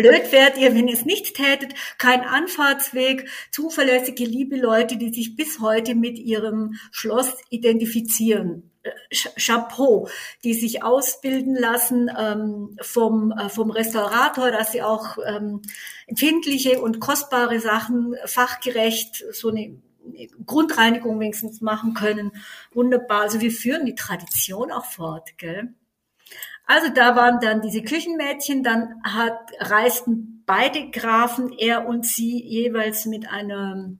Blöd 0.00 0.32
wärt 0.32 0.56
ihr, 0.56 0.74
wenn 0.74 0.88
ihr 0.88 0.94
es 0.94 1.04
nicht 1.04 1.36
tätet. 1.36 1.74
Kein 1.98 2.22
Anfahrtsweg, 2.22 3.28
zuverlässige, 3.50 4.24
liebe 4.24 4.56
Leute, 4.56 4.96
die 4.96 5.12
sich 5.12 5.36
bis 5.36 5.60
heute 5.60 5.94
mit 5.94 6.18
ihrem 6.18 6.76
Schloss 6.90 7.36
identifizieren. 7.50 8.70
Äh, 8.82 8.92
Chapeau, 9.38 10.08
die 10.42 10.54
sich 10.54 10.82
ausbilden 10.82 11.54
lassen 11.54 12.10
ähm, 12.18 12.78
vom, 12.80 13.32
äh, 13.32 13.50
vom 13.50 13.70
Restaurator, 13.70 14.50
dass 14.50 14.72
sie 14.72 14.80
auch 14.80 15.18
ähm, 15.26 15.60
empfindliche 16.06 16.80
und 16.80 16.98
kostbare 17.00 17.60
Sachen 17.60 18.16
fachgerecht 18.24 19.22
so 19.32 19.50
eine 19.50 19.76
Grundreinigung 20.46 21.20
wenigstens 21.20 21.60
machen 21.60 21.92
können. 21.92 22.32
Wunderbar. 22.72 23.20
Also 23.20 23.42
wir 23.42 23.50
führen 23.50 23.84
die 23.84 23.94
Tradition 23.94 24.72
auch 24.72 24.86
fort, 24.86 25.36
gell? 25.36 25.74
Also 26.70 26.88
da 26.94 27.16
waren 27.16 27.40
dann 27.40 27.62
diese 27.62 27.82
Küchenmädchen, 27.82 28.62
dann 28.62 29.02
hat, 29.02 29.40
reisten 29.58 30.44
beide 30.46 30.88
Grafen, 30.92 31.52
er 31.58 31.88
und 31.88 32.06
sie, 32.06 32.40
jeweils 32.46 33.06
mit 33.06 33.28
einer, 33.28 33.90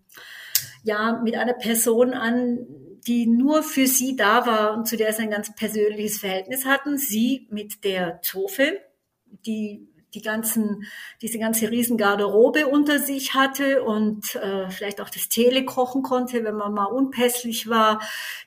ja, 0.85 1.21
mit 1.21 1.35
einer 1.35 1.55
Person 1.55 2.15
an, 2.15 2.65
die 3.09 3.27
nur 3.27 3.65
für 3.65 3.89
sie 3.89 4.15
da 4.15 4.47
war 4.47 4.75
und 4.75 4.87
zu 4.87 4.97
der 4.97 5.13
sie 5.13 5.23
ein 5.23 5.31
ganz 5.31 5.53
persönliches 5.53 6.21
Verhältnis 6.21 6.65
hatten. 6.65 6.97
Sie 6.97 7.49
mit 7.51 7.83
der 7.83 8.23
Zofe, 8.23 8.81
die 9.27 9.89
die 10.15 10.23
ganzen, 10.23 10.85
diese 11.23 11.39
ganze 11.39 11.71
Riesengarderobe 11.71 12.67
unter 12.67 12.99
sich 12.99 13.35
hatte 13.35 13.83
und 13.83 14.35
äh, 14.37 14.71
vielleicht 14.71 15.01
auch 15.01 15.11
das 15.11 15.29
Tele 15.29 15.65
kochen 15.65 16.03
konnte, 16.03 16.45
wenn 16.45 16.57
man 16.57 16.75
mal 16.75 16.87
unpässlich 16.87 17.69
war, 17.69 18.01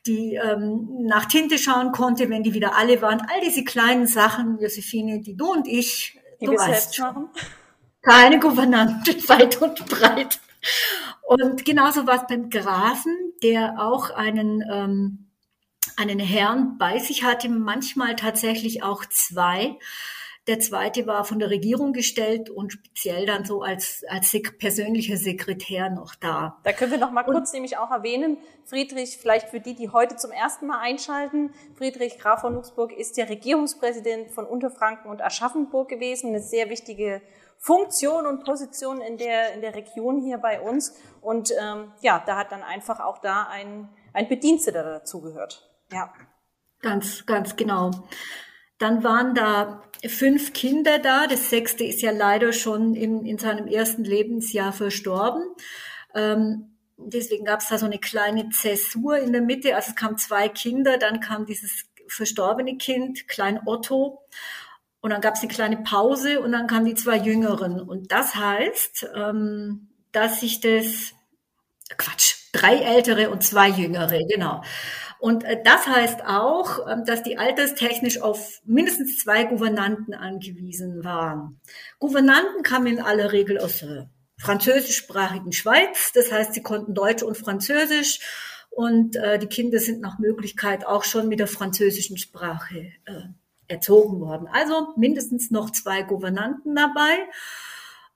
die 0.06 0.36
ähm, 0.36 0.88
nach 1.06 1.26
Tinte 1.26 1.58
schauen 1.58 1.92
konnte, 1.92 2.30
wenn 2.30 2.44
die 2.44 2.54
wieder 2.54 2.76
alle 2.76 3.02
waren. 3.02 3.22
All 3.22 3.42
diese 3.42 3.64
kleinen 3.64 4.08
Sachen, 4.08 4.60
Josephine, 4.60 5.22
die 5.22 5.36
du 5.36 5.52
und 5.52 5.68
ich, 5.68 6.20
die 6.42 6.46
du 6.46 6.54
weißt 6.54 6.96
schon. 6.96 7.30
Keine 8.02 8.40
Gouvernanten, 8.40 9.16
weit 9.30 9.62
und 9.62 9.86
breit. 9.88 10.40
Und 11.24 11.66
genauso 11.66 12.06
war 12.06 12.16
es 12.22 12.28
beim 12.28 12.50
Grafen, 12.50 13.16
der 13.42 13.80
auch 13.80 14.10
einen, 14.10 14.62
ähm, 14.70 15.30
einen 15.96 16.20
Herrn 16.20 16.78
bei 16.78 17.00
sich 17.00 17.24
hatte, 17.24 17.50
manchmal 17.50 18.16
tatsächlich 18.16 18.84
auch 18.84 19.06
zwei. 19.06 19.78
Der 20.48 20.60
zweite 20.60 21.08
war 21.08 21.24
von 21.24 21.40
der 21.40 21.50
Regierung 21.50 21.94
gestellt 21.94 22.50
und 22.50 22.74
speziell 22.74 23.26
dann 23.26 23.46
so 23.46 23.62
als, 23.62 24.04
als 24.10 24.30
sek 24.30 24.60
persönlicher 24.60 25.16
Sekretär 25.16 25.90
noch 25.90 26.16
da. 26.16 26.60
Da 26.64 26.74
können 26.74 26.92
wir 26.92 26.98
noch 26.98 27.12
mal 27.12 27.24
kurz 27.24 27.52
und, 27.52 27.54
nämlich 27.54 27.78
auch 27.78 27.92
erwähnen, 27.92 28.38
Friedrich, 28.66 29.18
vielleicht 29.18 29.50
für 29.50 29.62
die, 29.62 29.74
die 29.74 29.90
heute 29.90 30.18
zum 30.18 30.32
ersten 30.32 30.68
Mal 30.68 30.80
einschalten, 30.80 31.54
Friedrich 31.76 32.20
Graf 32.20 32.42
von 32.42 32.56
Luxburg 32.56 32.92
ist 32.92 33.16
der 33.16 33.30
Regierungspräsident 33.30 34.32
von 34.32 34.46
Unterfranken 34.46 35.10
und 35.10 35.22
Aschaffenburg 35.22 35.88
gewesen, 35.88 36.30
eine 36.30 36.42
sehr 36.42 36.70
wichtige 36.70 37.22
Funktion 37.58 38.28
und 38.28 38.44
Position 38.44 39.00
in 39.00 39.18
der, 39.18 39.54
in 39.54 39.62
der 39.62 39.74
Region 39.74 40.22
hier 40.22 40.40
bei 40.40 40.60
uns. 40.60 40.94
Und 41.22 41.52
ähm, 41.58 41.94
ja, 42.02 42.22
da 42.26 42.36
hat 42.36 42.52
dann 42.52 42.64
einfach 42.64 43.00
auch 43.00 43.20
da 43.20 43.48
ein, 43.50 43.88
ein 44.12 44.28
Bediensteter 44.28 44.84
dazugehört. 44.84 45.72
Ja. 45.90 46.14
Ganz, 46.82 47.26
ganz 47.26 47.56
genau. 47.56 47.92
Dann 48.78 49.04
waren 49.04 49.36
da 49.36 49.84
fünf 50.08 50.54
Kinder 50.54 51.00
da. 51.00 51.28
Das 51.28 51.50
sechste 51.50 51.84
ist 51.84 52.02
ja 52.02 52.12
leider 52.12 52.54
schon 52.54 52.96
in, 52.96 53.26
in 53.26 53.38
seinem 53.38 53.68
ersten 53.68 54.04
Lebensjahr 54.04 54.74
verstorben. 54.74 55.44
Ähm, 56.16 56.78
deswegen 56.98 57.46
gab 57.46 57.62
es 57.62 57.70
da 57.70 57.78
so 57.78 57.86
eine 57.86 58.00
kleine 58.00 58.50
Zäsur 58.50 59.18
in 59.18 59.32
der 59.32 59.42
Mitte. 59.42 59.76
Also 59.76 59.92
es 59.92 59.96
kamen 59.96 60.18
zwei 60.18 60.50
Kinder, 60.50 60.98
dann 60.98 61.20
kam 61.20 61.46
dieses 61.46 61.86
verstorbene 62.08 62.78
Kind, 62.78 63.28
Klein 63.28 63.62
Otto. 63.66 64.22
Und 65.02 65.10
dann 65.10 65.22
gab 65.22 65.36
es 65.36 65.42
eine 65.42 65.52
kleine 65.52 65.78
Pause 65.78 66.40
und 66.40 66.54
dann 66.54 66.68
kamen 66.68 66.86
die 66.86 66.96
zwei 66.96 67.18
Jüngeren. 67.18 67.82
Und 67.82 68.12
das 68.12 68.36
heißt, 68.36 69.08
ähm, 69.16 69.90
dass 70.14 70.40
sich 70.40 70.62
das, 70.62 71.14
Quatsch, 71.98 72.36
drei 72.54 72.78
ältere 72.78 73.30
und 73.30 73.44
zwei 73.44 73.68
jüngere, 73.68 74.20
genau. 74.26 74.64
Und 75.24 75.46
äh, 75.46 75.58
das 75.64 75.88
heißt 75.88 76.26
auch, 76.26 76.86
ähm, 76.86 77.06
dass 77.06 77.24
die 77.24 77.38
alterstechnisch 77.38 78.22
auf 78.22 78.60
mindestens 78.66 79.20
zwei 79.20 79.46
Gouvernanten 79.46 80.14
angewiesen 80.14 81.06
waren. 81.06 81.62
Gouvernanten 81.98 82.62
kamen 82.62 82.88
in 82.88 83.00
aller 83.00 83.32
Regel 83.32 83.58
aus 83.58 83.80
der 83.80 84.10
französischsprachigen 84.38 85.54
Schweiz. 85.54 86.12
Das 86.14 86.30
heißt, 86.30 86.54
sie 86.54 86.62
konnten 86.62 86.94
Deutsch 86.94 87.24
und 87.24 87.38
Französisch. 87.38 88.20
Und 88.70 89.16
äh, 89.16 89.40
die 89.40 89.48
Kinder 89.48 89.80
sind 89.80 90.02
nach 90.02 90.20
Möglichkeit 90.20 90.86
auch 90.86 91.06
schon 91.06 91.30
mit 91.30 91.40
der 91.40 91.48
französischen 91.48 92.18
Sprache 92.18 92.92
äh, 93.06 93.22
erzogen 93.70 94.20
worden. 94.20 94.50
Also 94.52 94.90
mindestens 94.98 95.52
noch 95.52 95.70
zwei 95.70 96.02
Gouvernanten 96.02 96.76
dabei. 96.76 97.30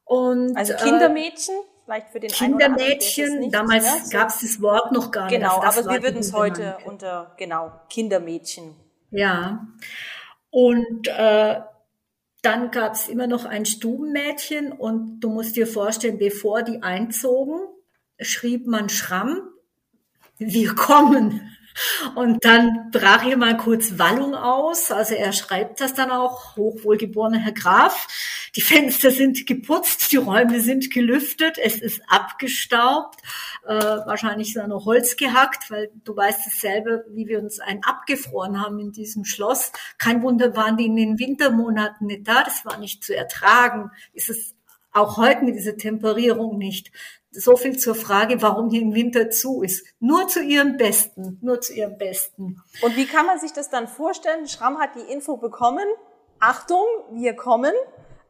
Und, 0.04 0.58
also 0.58 0.74
Kindermädchen? 0.74 1.56
Äh, 1.56 1.76
vielleicht 1.88 2.10
für 2.10 2.20
den 2.20 2.29
Kindermädchen, 2.29 3.50
damals 3.50 4.10
gab 4.10 4.27
es 4.27 4.41
das 4.41 4.62
Wort 4.62 4.91
noch 4.91 5.10
gar 5.10 5.29
nicht. 5.29 5.39
Genau, 5.39 5.62
aber 5.62 5.89
wir 5.89 6.03
würden 6.03 6.20
es 6.20 6.34
heute 6.34 6.77
unter, 6.84 7.34
genau, 7.38 7.72
Kindermädchen. 7.89 8.75
Ja. 9.10 9.65
Und 10.50 11.08
äh, 11.08 11.62
dann 12.41 12.72
gab 12.72 12.94
es 12.94 13.08
immer 13.08 13.27
noch 13.27 13.46
ein 13.46 13.65
Stubenmädchen 13.65 14.74
und 14.74 15.22
du 15.22 15.29
musst 15.29 15.56
dir 15.56 15.65
vorstellen, 15.65 16.17
bevor 16.17 16.62
die 16.62 16.84
einzogen, 16.84 17.62
schrieb 18.20 18.67
man 18.67 18.89
Schramm, 18.89 19.39
wir 20.38 20.75
kommen. 20.75 21.57
Und 22.15 22.43
dann 22.46 22.89
brach 22.91 23.24
hier 23.24 23.38
mal 23.38 23.57
kurz 23.57 23.98
Wallung 23.98 24.36
aus. 24.36 24.91
Also 24.91 25.13
er 25.13 25.34
schreibt 25.34 25.81
das 25.81 25.93
dann 25.93 26.12
auch, 26.12 26.55
hochwohlgeborener 26.55 27.39
Herr 27.39 27.51
Graf. 27.51 28.07
Die 28.55 28.62
Fenster 28.62 29.12
sind 29.12 29.46
geputzt, 29.46 30.12
die 30.12 30.17
Räume 30.17 30.62
sind 30.62 30.89
gelüftet, 30.91 31.60
es 31.60 31.79
ist 31.79 32.01
abgestaubt, 32.07 33.22
äh, 33.67 33.74
wahrscheinlich 33.74 34.55
ist 34.55 34.67
noch 34.67 34.86
Holz 34.86 35.15
gehackt, 35.15 35.69
weil 35.69 35.91
du 36.03 36.15
weißt 36.15 36.48
es 36.48 36.60
selber, 36.60 37.03
wie 37.10 37.27
wir 37.27 37.39
uns 37.39 37.60
einen 37.60 37.84
abgefroren 37.84 38.60
haben 38.60 38.79
in 38.79 38.91
diesem 38.91 39.25
Schloss. 39.25 39.72
Kein 40.00 40.24
Wunder 40.24 40.55
waren 40.55 40.75
die 40.75 40.86
in 40.86 40.96
den 40.96 41.19
Wintermonaten 41.19 42.07
nicht 42.07 42.27
da, 42.27 42.43
das 42.43 42.65
war 42.65 42.79
nicht 42.79 43.03
zu 43.03 43.15
ertragen. 43.15 43.91
Ist 44.13 44.31
es 44.31 44.55
auch 44.91 45.17
heute 45.17 45.46
mit 45.46 45.55
dieser 45.55 45.77
Temperierung 45.77 46.57
nicht 46.57 46.91
so 47.38 47.56
viel 47.56 47.77
zur 47.77 47.96
Frage, 47.96 48.41
warum 48.41 48.70
die 48.70 48.82
im 48.82 48.94
Winter 48.94 49.29
zu 49.29 49.62
ist. 49.62 49.86
Nur 50.00 50.27
zu 50.27 50.41
ihrem 50.41 50.77
Besten, 50.77 51.38
nur 51.41 51.62
zu 51.62 51.74
ihrem 51.74 51.98
Besten. 51.98 52.62
Und 52.82 52.96
wie 52.96 53.06
kann 53.06 53.25
man 53.25 53.39
sich 53.39 53.53
das 53.53 53.70
dann 53.70 53.88
vorstellen? 53.88 54.48
Schramm 54.48 54.79
hat 54.79 54.96
die 54.96 55.12
Info 55.12 55.38
bekommen. 55.38 55.86
Achtung, 56.39 56.86
wir 57.12 57.36
kommen. 57.36 57.74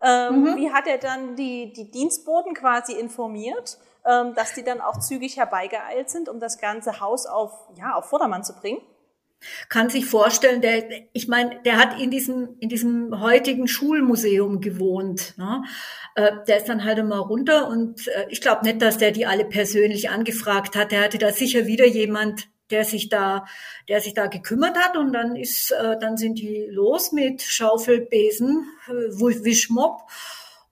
Ähm, 0.02 0.42
mhm. 0.42 0.56
Wie 0.58 0.72
hat 0.72 0.88
er 0.88 0.98
dann 0.98 1.36
die, 1.36 1.74
die 1.74 1.90
Dienstboten 1.90 2.54
quasi 2.54 2.94
informiert, 2.94 3.78
ähm, 4.06 4.36
dass 4.36 4.54
die 4.54 4.64
dann 4.64 4.82
auch 4.82 5.00
zügig 5.00 5.38
herbeigeeilt 5.38 6.10
sind, 6.10 6.30
um 6.30 6.40
das 6.40 6.60
ganze 6.60 7.00
Haus 7.00 7.26
auf, 7.26 7.52
ja, 7.76 7.96
auf 7.96 8.06
Vordermann 8.06 8.44
zu 8.44 8.54
bringen? 8.54 8.82
Kann 9.70 9.90
sich 9.90 10.06
vorstellen, 10.06 10.62
der, 10.62 10.84
ich 11.14 11.28
meine, 11.28 11.62
der 11.64 11.78
hat 11.78 12.00
in 12.00 12.12
diesem, 12.12 12.58
in 12.60 12.70
diesem 12.70 13.20
heutigen 13.22 13.68
Schulmuseum 13.68 14.62
gewohnt. 14.62 15.36
Ne? 15.38 15.64
Äh, 16.16 16.32
der 16.48 16.58
ist 16.58 16.70
dann 16.70 16.84
halt 16.84 16.98
immer 16.98 17.20
runter 17.20 17.68
und 17.68 18.08
äh, 18.08 18.26
ich 18.30 18.42
glaube 18.42 18.66
nicht, 18.66 18.82
dass 18.82 18.98
der 18.98 19.12
die 19.12 19.26
alle 19.26 19.46
persönlich 19.46 20.10
angefragt 20.10 20.76
hat. 20.76 20.92
Der 20.92 21.04
hatte 21.04 21.18
da 21.18 21.32
sicher 21.32 21.68
wieder 21.68 21.86
jemand, 21.86 22.48
der 22.70 22.84
sich 22.84 23.10
da, 23.10 23.46
der 23.88 24.02
sich 24.02 24.14
da 24.14 24.28
gekümmert 24.28 24.78
hat 24.78 24.98
und 24.98 25.14
dann 25.14 25.36
ist, 25.36 25.72
äh, 25.72 25.98
dann 26.00 26.18
sind 26.18 26.40
die 26.40 26.68
los 26.70 27.12
mit 27.12 27.42
Schaufelbesen, 27.42 28.66
äh, 28.88 28.92
Wischmopp 28.92 30.02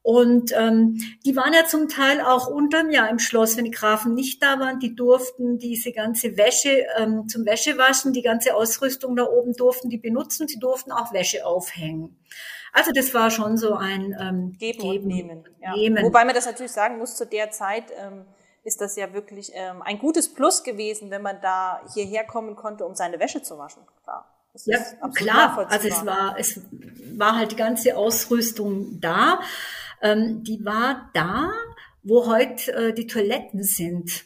und 0.06 0.52
ähm, 0.56 1.02
die 1.26 1.36
waren 1.36 1.52
ja 1.52 1.66
zum 1.66 1.90
Teil 1.90 2.22
auch 2.22 2.46
unterm 2.46 2.92
Jahr 2.92 3.10
im 3.10 3.18
Schloss, 3.18 3.58
wenn 3.58 3.66
die 3.66 3.72
Grafen 3.72 4.14
nicht 4.14 4.40
da 4.44 4.60
waren. 4.60 4.78
Die 4.78 4.96
durften 4.96 5.58
diese 5.58 5.92
ganze 5.94 6.38
Wäsche 6.38 6.86
ähm, 6.96 7.28
zum 7.28 7.44
Wäschewaschen, 7.44 8.14
die 8.14 8.22
ganze 8.22 8.54
Ausrüstung 8.54 9.16
da 9.16 9.24
oben 9.26 9.54
durften 9.54 9.90
die 9.90 9.98
benutzen. 9.98 10.48
Sie 10.48 10.60
durften 10.60 10.92
auch 10.92 11.12
Wäsche 11.12 11.44
aufhängen. 11.44 12.20
Also 12.72 12.92
das 12.94 13.16
war 13.16 13.32
schon 13.32 13.58
so 13.58 13.74
ein 13.74 14.16
ähm, 14.22 14.56
Geben, 14.60 14.80
Geben 14.84 15.06
und 15.06 15.08
Nehmen. 15.08 15.44
Ja. 15.60 15.76
Nehmen. 15.76 16.04
Wobei 16.04 16.24
man 16.24 16.36
das 16.36 16.46
natürlich 16.46 16.72
sagen 16.72 17.00
muss, 17.00 17.16
zu 17.16 17.26
der 17.26 17.50
Zeit 17.50 17.86
ähm, 17.98 18.26
ist 18.64 18.82
das 18.82 18.96
ja 18.98 19.12
wirklich 19.12 19.54
ähm, 19.56 19.82
ein 19.82 19.98
gutes 19.98 20.32
Plus 20.32 20.64
gewesen, 20.64 21.10
wenn 21.10 21.24
man 21.24 21.42
da 21.42 21.82
hierher 21.96 22.26
kommen 22.26 22.56
konnte, 22.56 22.86
um 22.86 22.94
seine 22.94 23.20
Wäsche 23.20 23.42
zu 23.42 23.58
waschen. 23.58 23.82
Klar. 24.04 24.32
Das 24.54 24.68
ja, 24.68 24.78
klar. 25.16 25.66
Also 25.68 25.88
es 25.88 26.06
war, 26.06 26.36
es 26.38 26.62
war 27.18 27.36
halt 27.36 27.54
die 27.54 27.58
ganze 27.58 27.98
Ausrüstung 27.98 29.02
da 29.02 29.40
ähm, 30.02 30.44
die 30.44 30.64
war 30.64 31.10
da, 31.14 31.52
wo 32.04 32.28
heute 32.28 32.72
äh, 32.74 32.94
die 32.94 33.08
Toiletten 33.08 33.64
sind. 33.64 34.26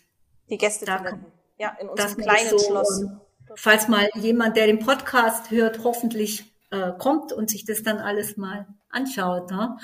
Die 0.49 0.57
Gästetoiletten. 0.57 1.25
Ja, 1.57 1.75
in 1.79 1.89
unserem 1.89 2.17
kleinen 2.17 2.49
so, 2.49 2.59
Schloss. 2.59 3.05
Falls 3.55 3.87
mal 3.87 4.09
jemand, 4.15 4.55
der 4.57 4.67
den 4.67 4.79
Podcast 4.79 5.51
hört, 5.51 5.83
hoffentlich 5.83 6.53
äh, 6.71 6.91
kommt 6.97 7.33
und 7.33 7.49
sich 7.49 7.65
das 7.65 7.83
dann 7.83 7.97
alles 7.97 8.37
mal 8.37 8.67
anschaut. 8.89 9.49
Ne? 9.51 9.77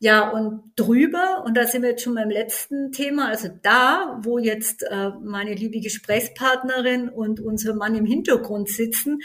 Ja, 0.00 0.30
und 0.30 0.72
drüber, 0.76 1.44
und 1.46 1.56
da 1.56 1.66
sind 1.66 1.82
wir 1.82 1.90
jetzt 1.90 2.02
schon 2.02 2.14
beim 2.14 2.30
letzten 2.30 2.92
Thema, 2.92 3.28
also 3.28 3.48
da, 3.62 4.18
wo 4.22 4.38
jetzt 4.38 4.82
äh, 4.82 5.10
meine 5.22 5.54
liebe 5.54 5.80
Gesprächspartnerin 5.80 7.08
und 7.08 7.40
unser 7.40 7.74
Mann 7.74 7.94
im 7.94 8.04
Hintergrund 8.04 8.68
sitzen, 8.68 9.20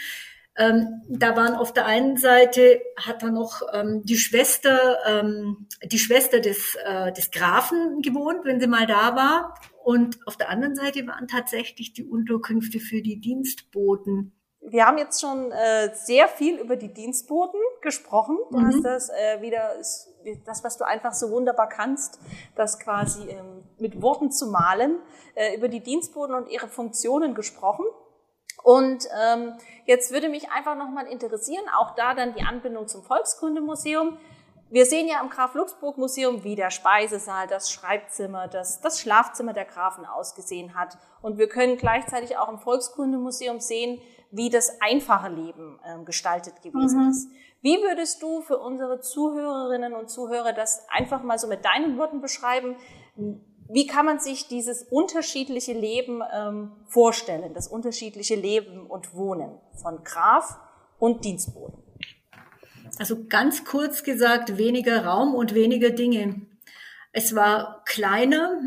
ähm, 0.60 1.02
da 1.08 1.36
waren 1.36 1.54
auf 1.54 1.72
der 1.72 1.86
einen 1.86 2.18
Seite 2.18 2.82
hat 2.94 3.22
er 3.22 3.30
noch 3.30 3.62
ähm, 3.72 4.02
die 4.04 4.18
Schwester, 4.18 4.98
ähm, 5.06 5.66
die 5.82 5.98
Schwester 5.98 6.40
des, 6.40 6.76
äh, 6.84 7.12
des 7.12 7.30
Grafen 7.30 8.02
gewohnt, 8.02 8.44
wenn 8.44 8.60
sie 8.60 8.66
mal 8.66 8.86
da 8.86 9.16
war. 9.16 9.54
Und 9.82 10.18
auf 10.26 10.36
der 10.36 10.50
anderen 10.50 10.76
Seite 10.76 11.06
waren 11.06 11.28
tatsächlich 11.28 11.94
die 11.94 12.04
Unterkünfte 12.04 12.78
für 12.78 13.00
die 13.00 13.18
Dienstboten. 13.20 14.32
Wir 14.60 14.84
haben 14.84 14.98
jetzt 14.98 15.22
schon 15.22 15.50
äh, 15.50 15.94
sehr 15.94 16.28
viel 16.28 16.58
über 16.58 16.76
die 16.76 16.92
Dienstboten 16.92 17.58
gesprochen. 17.80 18.36
Du 18.50 18.58
mhm. 18.58 18.66
hast 18.66 18.84
das 18.84 19.08
äh, 19.08 19.40
wieder, 19.40 19.76
das, 20.44 20.62
was 20.62 20.76
du 20.76 20.84
einfach 20.86 21.14
so 21.14 21.30
wunderbar 21.30 21.70
kannst, 21.70 22.20
das 22.54 22.78
quasi 22.78 23.30
ähm, 23.30 23.64
mit 23.78 24.02
Worten 24.02 24.30
zu 24.30 24.48
malen, 24.48 24.98
äh, 25.34 25.56
über 25.56 25.68
die 25.68 25.80
Dienstboten 25.80 26.34
und 26.34 26.50
ihre 26.50 26.68
Funktionen 26.68 27.34
gesprochen. 27.34 27.86
Und 28.62 29.06
ähm, 29.22 29.54
jetzt 29.86 30.12
würde 30.12 30.28
mich 30.28 30.50
einfach 30.50 30.76
nochmal 30.76 31.06
interessieren, 31.06 31.64
auch 31.78 31.94
da 31.94 32.14
dann 32.14 32.34
die 32.34 32.42
Anbindung 32.42 32.88
zum 32.88 33.02
Volkskundemuseum. 33.02 34.18
Wir 34.72 34.86
sehen 34.86 35.08
ja 35.08 35.20
im 35.20 35.30
Graf 35.30 35.54
Luxburg 35.54 35.98
Museum, 35.98 36.44
wie 36.44 36.54
der 36.54 36.70
Speisesaal, 36.70 37.48
das 37.48 37.72
Schreibzimmer, 37.72 38.46
das, 38.46 38.80
das 38.80 39.00
Schlafzimmer 39.00 39.52
der 39.52 39.64
Grafen 39.64 40.04
ausgesehen 40.04 40.74
hat. 40.76 40.96
Und 41.22 41.38
wir 41.38 41.48
können 41.48 41.76
gleichzeitig 41.76 42.36
auch 42.36 42.48
im 42.48 42.58
Volkskundemuseum 42.58 43.58
sehen, 43.58 44.00
wie 44.30 44.48
das 44.48 44.80
einfache 44.80 45.28
Leben 45.28 45.80
ähm, 45.84 46.04
gestaltet 46.04 46.62
gewesen 46.62 47.02
mhm. 47.02 47.10
ist. 47.10 47.28
Wie 47.62 47.82
würdest 47.82 48.22
du 48.22 48.42
für 48.42 48.58
unsere 48.58 49.00
Zuhörerinnen 49.00 49.92
und 49.92 50.08
Zuhörer 50.08 50.52
das 50.52 50.86
einfach 50.88 51.22
mal 51.22 51.38
so 51.38 51.48
mit 51.48 51.64
deinen 51.64 51.98
Worten 51.98 52.20
beschreiben? 52.20 52.76
Wie 53.72 53.86
kann 53.86 54.06
man 54.06 54.18
sich 54.18 54.48
dieses 54.48 54.82
unterschiedliche 54.82 55.72
Leben 55.72 56.22
ähm, 56.32 56.72
vorstellen, 56.86 57.54
das 57.54 57.68
unterschiedliche 57.68 58.34
Leben 58.34 58.86
und 58.86 59.14
Wohnen 59.14 59.58
von 59.80 60.02
Graf 60.04 60.58
und 60.98 61.24
Dienstboden? 61.24 61.82
Also 62.98 63.24
ganz 63.28 63.64
kurz 63.64 64.02
gesagt, 64.02 64.58
weniger 64.58 65.04
Raum 65.04 65.34
und 65.34 65.54
weniger 65.54 65.90
Dinge. 65.90 66.42
Es 67.12 67.34
war 67.34 67.82
kleiner, 67.86 68.60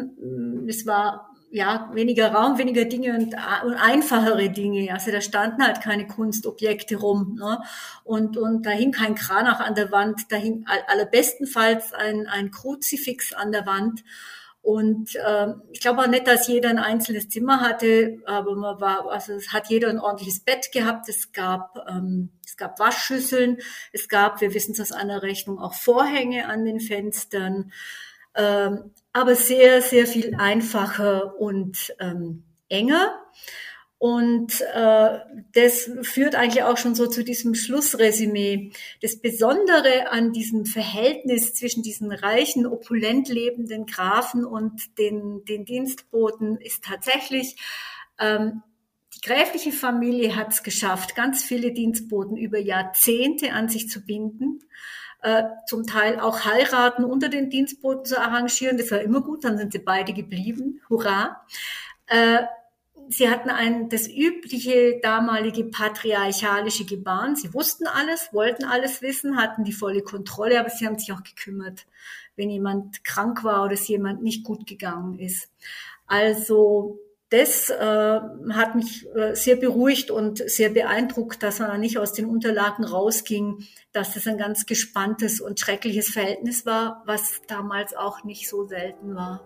es 0.68 0.86
war 0.86 1.30
ja 1.54 1.92
weniger 1.94 2.34
Raum, 2.34 2.58
weniger 2.58 2.86
Dinge 2.86 3.14
und, 3.14 3.36
und 3.66 3.76
einfachere 3.76 4.50
Dinge. 4.50 4.92
Also 4.92 5.12
da 5.12 5.22
standen 5.22 5.64
halt 5.64 5.82
keine 5.82 6.08
Kunstobjekte 6.08 6.96
rum 6.96 7.36
ne? 7.40 7.62
und 8.04 8.38
und 8.38 8.66
da 8.66 8.72
hing 8.72 8.92
kein 8.92 9.14
Kranach 9.14 9.60
an 9.60 9.76
der 9.76 9.92
Wand, 9.92 10.32
da 10.32 10.36
hing 10.36 10.66
allerbestenfalls 10.88 11.94
ein 11.94 12.26
ein 12.26 12.50
Kruzifix 12.50 13.34
an 13.34 13.52
der 13.52 13.68
Wand 13.68 14.04
und 14.64 15.18
äh, 15.18 15.48
ich 15.72 15.82
glaube 15.82 16.02
auch 16.02 16.08
nicht, 16.08 16.26
dass 16.26 16.48
jeder 16.48 16.70
ein 16.70 16.80
einzelnes 16.80 17.28
Zimmer 17.28 17.60
hatte, 17.60 18.20
aber 18.26 18.56
man 18.56 18.80
war, 18.80 19.12
also 19.12 19.34
es 19.34 19.52
hat 19.52 19.68
jeder 19.68 19.90
ein 19.90 20.00
ordentliches 20.00 20.40
Bett 20.40 20.72
gehabt. 20.72 21.10
Es 21.10 21.34
gab 21.34 21.86
ähm, 21.90 22.30
es 22.46 22.56
gab 22.56 22.80
Waschschüsseln, 22.80 23.58
es 23.92 24.08
gab, 24.08 24.40
wir 24.40 24.54
wissen 24.54 24.72
es 24.72 24.80
aus 24.80 24.94
einer 24.94 25.22
Rechnung, 25.22 25.60
auch 25.60 25.74
Vorhänge 25.74 26.48
an 26.48 26.64
den 26.64 26.80
Fenstern, 26.80 27.74
ähm, 28.36 28.92
aber 29.12 29.36
sehr 29.36 29.82
sehr 29.82 30.08
viel 30.08 30.34
einfacher 30.36 31.38
und 31.38 31.94
ähm, 32.00 32.46
enger. 32.70 33.20
Und 33.98 34.60
äh, 34.74 35.20
das 35.54 35.90
führt 36.02 36.36
eigentlich 36.36 36.64
auch 36.64 36.78
schon 36.78 36.94
so 36.94 37.08
zu 37.08 37.24
diesem 37.24 37.56
Schlussresümee. 37.56 38.72
Das 39.02 39.22
Besondere 39.22 40.12
an 40.12 40.34
diesem 40.34 40.66
Verhältnis 40.66 41.54
zwischen 41.54 41.84
diesen 41.84 42.12
reichen, 42.12 42.66
opulent 42.66 43.30
lebenden 43.30 43.86
Grafen 43.86 44.44
und 44.44 44.98
den, 44.98 45.46
den 45.46 45.64
Dienstboten 45.64 46.58
ist 46.58 46.84
tatsächlich, 46.84 47.56
ähm, 48.20 48.62
die 49.16 49.22
gräfliche 49.22 49.72
Familie 49.72 50.36
hat 50.36 50.52
es 50.52 50.64
geschafft, 50.64 51.16
ganz 51.16 51.44
viele 51.44 51.72
Dienstboten 51.72 52.36
über 52.36 52.60
Jahrzehnte 52.60 53.54
an 53.54 53.70
sich 53.70 53.90
zu 53.90 54.06
binden. 54.06 54.60
Äh, 55.22 55.44
zum 55.68 55.88
Teil 55.88 56.20
auch 56.20 56.44
heiraten 56.44 57.06
unter 57.06 57.30
den 57.30 57.50
Dienstboten 57.50 58.04
zu 58.04 58.20
arrangieren. 58.20 58.78
Das 58.78 58.92
war 58.92 59.00
immer 59.00 59.22
gut, 59.22 59.46
dann 59.46 59.58
sind 59.58 59.72
sie 59.72 59.80
beide 59.80 60.12
geblieben. 60.12 60.82
Hurra! 60.90 61.46
Äh, 62.08 62.40
Sie 63.10 63.30
hatten 63.30 63.50
ein, 63.50 63.90
das 63.90 64.08
übliche 64.08 65.00
damalige 65.02 65.66
patriarchalische 65.66 66.86
Gebaren. 66.86 67.36
Sie 67.36 67.54
wussten 67.54 67.86
alles, 67.88 68.30
wollten 68.32 68.64
alles 68.64 69.02
wissen, 69.02 69.38
hatten 69.38 69.64
die 69.64 69.74
volle 69.74 70.02
Kontrolle, 70.02 70.60
aber 70.60 70.70
sie 70.70 70.86
haben 70.86 70.98
sich 70.98 71.12
auch 71.12 71.24
gekümmert, 71.24 71.86
wenn 72.36 72.50
jemand 72.50 73.04
krank 73.04 73.44
war 73.44 73.66
oder 73.66 73.74
es 73.74 73.88
jemand 73.88 74.24
nicht 74.24 74.44
gut 74.44 74.66
gegangen 74.66 75.20
ist. 75.20 75.50
Also 76.08 77.00
das 77.34 77.72
äh, 77.72 78.20
hat 78.52 78.76
mich 78.76 79.08
äh, 79.16 79.34
sehr 79.36 79.56
beruhigt 79.56 80.12
und 80.12 80.38
sehr 80.38 80.70
beeindruckt, 80.70 81.42
dass 81.42 81.58
man 81.58 81.80
nicht 81.80 81.98
aus 81.98 82.14
den 82.14 82.26
Unterlagen 82.26 82.84
rausging, 82.84 83.66
dass 83.92 84.14
das 84.14 84.28
ein 84.28 84.38
ganz 84.38 84.68
gespanntes 84.68 85.42
und 85.42 85.60
schreckliches 85.60 86.10
Verhältnis 86.10 86.68
war, 86.68 87.02
was 87.08 87.42
damals 87.48 87.96
auch 87.96 88.24
nicht 88.24 88.48
so 88.48 88.68
selten 88.68 89.16
war. 89.16 89.42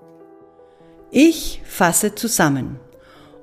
Ich 1.12 1.62
fasse 1.64 2.14
zusammen. 2.14 2.78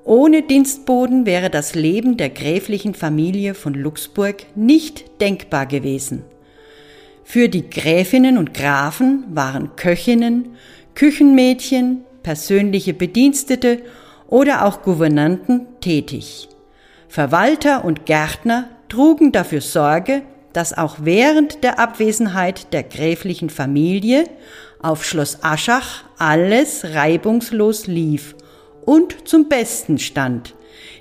Ohne 0.05 0.43
Dienstboden 0.43 1.25
wäre 1.25 1.49
das 1.49 1.75
Leben 1.75 2.19
der 2.19 2.29
gräflichen 2.29 2.95
Familie 2.95 3.55
von 3.55 3.73
Luxburg 3.73 4.45
nicht 4.55 5.23
denkbar 5.23 5.65
gewesen. 5.65 6.25
Für 7.25 7.49
die 7.49 7.71
Gräfinnen 7.71 8.37
und 8.37 8.53
Grafen 8.53 9.25
waren 9.31 9.77
Köchinnen, 9.77 10.57
Küchenmädchen, 10.95 12.05
persönliche 12.23 12.93
Bedienstete 12.93 13.81
oder 14.29 14.67
auch 14.67 14.83
Gouvernanten 14.83 15.67
tätig. 15.81 16.51
Verwalter 17.09 17.83
und 17.87 18.05
Gärtner 18.05 18.69
trugen 18.91 19.33
dafür 19.33 19.63
Sorge, 19.63 20.21
dass 20.53 20.77
auch 20.77 20.97
während 21.01 21.65
der 21.65 21.79
Abwesenheit 21.79 22.75
der 22.75 22.83
gräflichen 22.83 23.49
Familie 23.49 24.25
auf 24.83 25.03
Schloss 25.03 25.39
Aschach 25.43 26.05
alles 26.19 26.85
reibungslos 26.93 27.87
lief 27.87 28.35
und 28.87 29.29
zum 29.29 29.49
Besten 29.49 29.99
stand. 29.99 30.55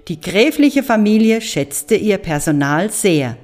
Die 0.07 0.19
gräfliche 0.19 0.83
Familie 0.83 1.41
schätzte 1.41 1.95
ihr 1.95 2.17
Personal 2.17 2.89
sehr. 2.89 3.37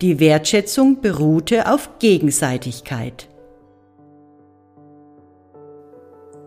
Die 0.00 0.20
Wertschätzung 0.20 1.00
beruhte 1.00 1.72
auf 1.72 1.98
Gegenseitigkeit. 1.98 3.28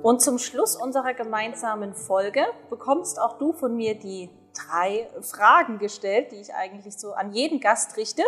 Und 0.01 0.21
zum 0.21 0.37
Schluss 0.37 0.75
unserer 0.75 1.13
gemeinsamen 1.13 1.93
Folge 1.93 2.45
bekommst 2.69 3.19
auch 3.19 3.37
du 3.37 3.51
von 3.51 3.75
mir 3.75 3.95
die 3.95 4.29
drei 4.53 5.09
Fragen 5.21 5.77
gestellt, 5.77 6.31
die 6.31 6.37
ich 6.37 6.53
eigentlich 6.53 6.97
so 6.97 7.11
an 7.13 7.33
jeden 7.33 7.59
Gast 7.59 7.97
richte. 7.97 8.23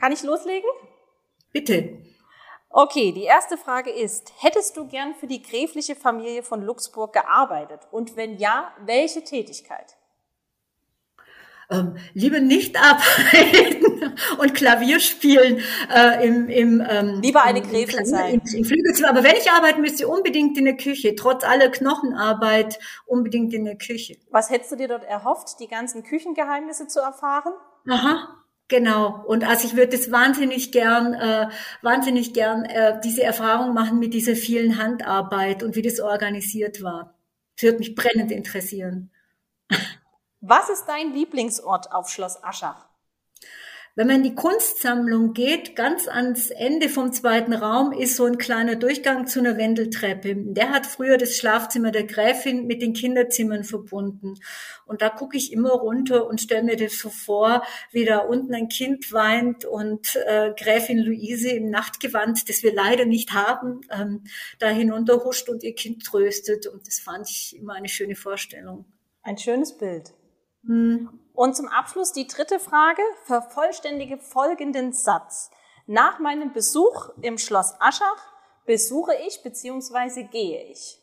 Kann 0.00 0.12
ich 0.12 0.22
loslegen? 0.22 0.68
Bitte. 1.52 1.98
Okay, 2.76 3.12
die 3.12 3.22
erste 3.22 3.56
Frage 3.56 3.90
ist, 3.90 4.32
hättest 4.40 4.76
du 4.76 4.88
gern 4.88 5.14
für 5.14 5.28
die 5.28 5.40
gräfliche 5.40 5.94
Familie 5.94 6.42
von 6.42 6.60
Luxburg 6.60 7.12
gearbeitet? 7.12 7.78
Und 7.92 8.16
wenn 8.16 8.36
ja, 8.36 8.72
welche 8.84 9.22
Tätigkeit? 9.22 9.96
Ähm, 11.70 11.96
lieber 12.14 12.40
nicht 12.40 12.76
arbeiten 12.76 14.16
und 14.40 14.54
Klavier 14.56 14.98
spielen 14.98 15.62
äh, 15.94 16.26
im, 16.26 16.48
im 16.48 16.84
ähm, 16.90 17.20
lieber 17.22 17.44
eine 17.44 17.62
Gräfin 17.62 18.04
sein. 18.04 18.42
Im, 18.44 18.54
im 18.56 18.64
Flügelzimmer. 18.64 19.10
Aber 19.10 19.22
wenn 19.22 19.36
ich 19.36 19.48
arbeiten 19.48 19.80
müsste, 19.80 20.08
unbedingt 20.08 20.58
in 20.58 20.64
der 20.64 20.76
Küche. 20.76 21.14
Trotz 21.14 21.44
aller 21.44 21.68
Knochenarbeit 21.68 22.80
unbedingt 23.06 23.54
in 23.54 23.64
der 23.64 23.78
Küche. 23.78 24.16
Was 24.32 24.50
hättest 24.50 24.72
du 24.72 24.76
dir 24.76 24.88
dort 24.88 25.04
erhofft, 25.04 25.60
die 25.60 25.68
ganzen 25.68 26.02
Küchengeheimnisse 26.02 26.88
zu 26.88 26.98
erfahren? 26.98 27.52
Aha. 27.88 28.43
Genau. 28.68 29.22
Und 29.26 29.44
also 29.44 29.66
ich 29.68 29.76
würde 29.76 29.94
es 29.94 30.10
wahnsinnig 30.10 30.72
gern, 30.72 31.14
äh, 31.14 31.48
wahnsinnig 31.82 32.32
gern 32.32 32.64
äh, 32.64 32.98
diese 33.04 33.22
Erfahrung 33.22 33.74
machen 33.74 33.98
mit 33.98 34.14
dieser 34.14 34.36
vielen 34.36 34.78
Handarbeit 34.78 35.62
und 35.62 35.76
wie 35.76 35.82
das 35.82 36.00
organisiert 36.00 36.82
war. 36.82 37.14
Das 37.56 37.64
würde 37.64 37.78
mich 37.78 37.94
brennend 37.94 38.32
interessieren. 38.32 39.10
Was 40.40 40.68
ist 40.70 40.86
dein 40.86 41.12
Lieblingsort 41.12 41.92
auf 41.92 42.08
Schloss 42.08 42.42
Aschach? 42.42 42.88
Wenn 43.96 44.08
man 44.08 44.16
in 44.16 44.22
die 44.24 44.34
Kunstsammlung 44.34 45.34
geht, 45.34 45.76
ganz 45.76 46.08
ans 46.08 46.50
Ende 46.50 46.88
vom 46.88 47.12
zweiten 47.12 47.52
Raum 47.52 47.92
ist 47.92 48.16
so 48.16 48.24
ein 48.24 48.38
kleiner 48.38 48.74
Durchgang 48.74 49.28
zu 49.28 49.38
einer 49.38 49.56
Wendeltreppe. 49.56 50.34
Der 50.36 50.70
hat 50.70 50.84
früher 50.84 51.16
das 51.16 51.36
Schlafzimmer 51.36 51.92
der 51.92 52.02
Gräfin 52.02 52.66
mit 52.66 52.82
den 52.82 52.92
Kinderzimmern 52.92 53.62
verbunden. 53.62 54.34
Und 54.84 55.00
da 55.00 55.10
gucke 55.10 55.36
ich 55.36 55.52
immer 55.52 55.70
runter 55.70 56.26
und 56.26 56.40
stelle 56.40 56.64
mir 56.64 56.76
das 56.76 56.98
so 56.98 57.08
vor, 57.08 57.62
wie 57.92 58.04
da 58.04 58.18
unten 58.18 58.52
ein 58.52 58.68
Kind 58.68 59.12
weint 59.12 59.64
und 59.64 60.16
äh, 60.26 60.52
Gräfin 60.58 60.98
Luise 60.98 61.50
im 61.50 61.70
Nachtgewand, 61.70 62.48
das 62.48 62.64
wir 62.64 62.74
leider 62.74 63.04
nicht 63.04 63.32
haben, 63.32 63.82
ähm, 63.92 64.24
da 64.58 64.70
hinunterhuscht 64.70 65.48
und 65.48 65.62
ihr 65.62 65.76
Kind 65.76 66.04
tröstet. 66.04 66.66
Und 66.66 66.88
das 66.88 66.98
fand 66.98 67.30
ich 67.30 67.56
immer 67.56 67.74
eine 67.74 67.88
schöne 67.88 68.16
Vorstellung. 68.16 68.86
Ein 69.22 69.38
schönes 69.38 69.78
Bild. 69.78 70.12
Hm. 70.66 71.20
Und 71.34 71.56
zum 71.56 71.68
Abschluss 71.68 72.12
die 72.12 72.28
dritte 72.28 72.60
Frage. 72.60 73.02
Vervollständige 73.24 74.18
folgenden 74.18 74.92
Satz. 74.92 75.50
Nach 75.86 76.20
meinem 76.20 76.52
Besuch 76.52 77.10
im 77.20 77.38
Schloss 77.38 77.74
Aschach 77.80 78.22
besuche 78.64 79.12
ich 79.26 79.42
bzw. 79.42 80.22
gehe 80.22 80.64
ich. 80.70 81.00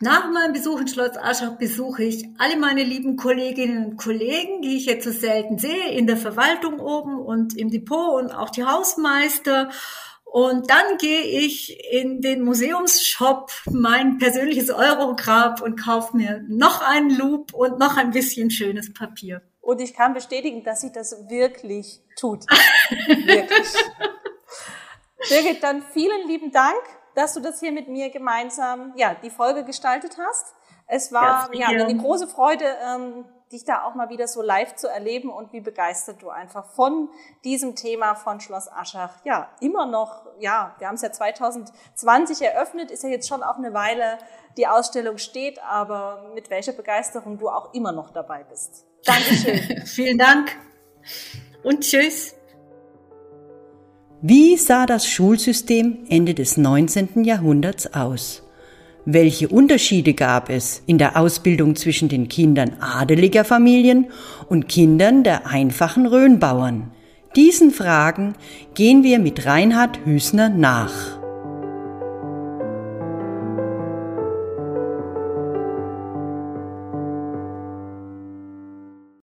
Nach 0.00 0.30
meinem 0.30 0.52
Besuch 0.52 0.80
im 0.80 0.88
Schloss 0.88 1.16
Aschach 1.16 1.56
besuche 1.56 2.02
ich 2.02 2.28
alle 2.36 2.58
meine 2.58 2.82
lieben 2.82 3.16
Kolleginnen 3.16 3.86
und 3.86 3.96
Kollegen, 3.96 4.60
die 4.60 4.76
ich 4.76 4.84
jetzt 4.84 5.04
so 5.04 5.10
selten 5.10 5.56
sehe, 5.56 5.92
in 5.92 6.06
der 6.06 6.18
Verwaltung 6.18 6.80
oben 6.80 7.18
und 7.18 7.56
im 7.56 7.70
Depot 7.70 8.20
und 8.20 8.30
auch 8.30 8.50
die 8.50 8.64
Hausmeister 8.64 9.70
und 10.26 10.68
dann 10.68 10.98
gehe 10.98 11.22
ich 11.22 11.78
in 11.92 12.20
den 12.20 12.42
Museumsshop, 12.42 13.50
mein 13.70 14.18
persönliches 14.18 14.70
Eurograb 14.70 15.62
und 15.62 15.82
kaufe 15.82 16.16
mir 16.16 16.44
noch 16.48 16.82
einen 16.82 17.16
Loop 17.16 17.54
und 17.54 17.78
noch 17.78 17.96
ein 17.96 18.10
bisschen 18.10 18.50
schönes 18.50 18.92
Papier. 18.92 19.40
Und 19.60 19.80
ich 19.80 19.94
kann 19.94 20.14
bestätigen, 20.14 20.62
dass 20.62 20.82
sie 20.82 20.92
das 20.92 21.28
wirklich 21.30 22.02
tut. 22.18 22.44
wirklich. 23.06 23.72
Birgit, 25.28 25.62
dann 25.62 25.82
vielen 25.82 26.28
lieben 26.28 26.52
Dank, 26.52 26.80
dass 27.14 27.32
du 27.34 27.40
das 27.40 27.60
hier 27.60 27.72
mit 27.72 27.88
mir 27.88 28.10
gemeinsam, 28.10 28.92
ja, 28.96 29.14
die 29.14 29.30
Folge 29.30 29.64
gestaltet 29.64 30.18
hast. 30.18 30.54
Es 30.86 31.12
war 31.12 31.52
ja, 31.54 31.68
eine 31.68 31.96
große 31.96 32.28
Freude, 32.28 32.64
ähm, 32.64 33.24
dich 33.52 33.64
da 33.64 33.82
auch 33.84 33.94
mal 33.94 34.08
wieder 34.08 34.26
so 34.26 34.42
live 34.42 34.74
zu 34.74 34.88
erleben 34.88 35.30
und 35.30 35.52
wie 35.52 35.60
begeistert 35.60 36.20
du 36.20 36.30
einfach 36.30 36.64
von 36.64 37.08
diesem 37.44 37.76
Thema 37.76 38.14
von 38.14 38.40
Schloss 38.40 38.68
Aschach, 38.70 39.14
ja, 39.24 39.48
immer 39.60 39.86
noch, 39.86 40.26
ja, 40.40 40.74
wir 40.78 40.88
haben 40.88 40.96
es 40.96 41.02
ja 41.02 41.12
2020 41.12 42.42
eröffnet, 42.42 42.90
ist 42.90 43.04
ja 43.04 43.08
jetzt 43.08 43.28
schon 43.28 43.42
auch 43.42 43.56
eine 43.56 43.72
Weile 43.72 44.18
die 44.56 44.66
Ausstellung 44.66 45.18
steht, 45.18 45.62
aber 45.62 46.30
mit 46.34 46.50
welcher 46.50 46.72
Begeisterung 46.72 47.38
du 47.38 47.48
auch 47.48 47.74
immer 47.74 47.92
noch 47.92 48.10
dabei 48.10 48.42
bist. 48.44 48.84
Dankeschön. 49.04 49.82
Vielen 49.86 50.18
Dank 50.18 50.56
und 51.62 51.80
tschüss. 51.80 52.34
Wie 54.22 54.56
sah 54.56 54.86
das 54.86 55.06
Schulsystem 55.06 56.06
Ende 56.08 56.34
des 56.34 56.56
19. 56.56 57.22
Jahrhunderts 57.22 57.92
aus? 57.92 58.45
Welche 59.08 59.46
Unterschiede 59.46 60.14
gab 60.14 60.50
es 60.50 60.82
in 60.84 60.98
der 60.98 61.16
Ausbildung 61.16 61.76
zwischen 61.76 62.08
den 62.08 62.26
Kindern 62.26 62.72
adeliger 62.80 63.44
Familien 63.44 64.08
und 64.48 64.68
Kindern 64.68 65.22
der 65.22 65.46
einfachen 65.46 66.06
Rhönbauern? 66.06 66.90
Diesen 67.36 67.70
Fragen 67.70 68.34
gehen 68.74 69.04
wir 69.04 69.20
mit 69.20 69.46
Reinhard 69.46 70.00
Hüßner 70.04 70.48
nach. 70.48 71.25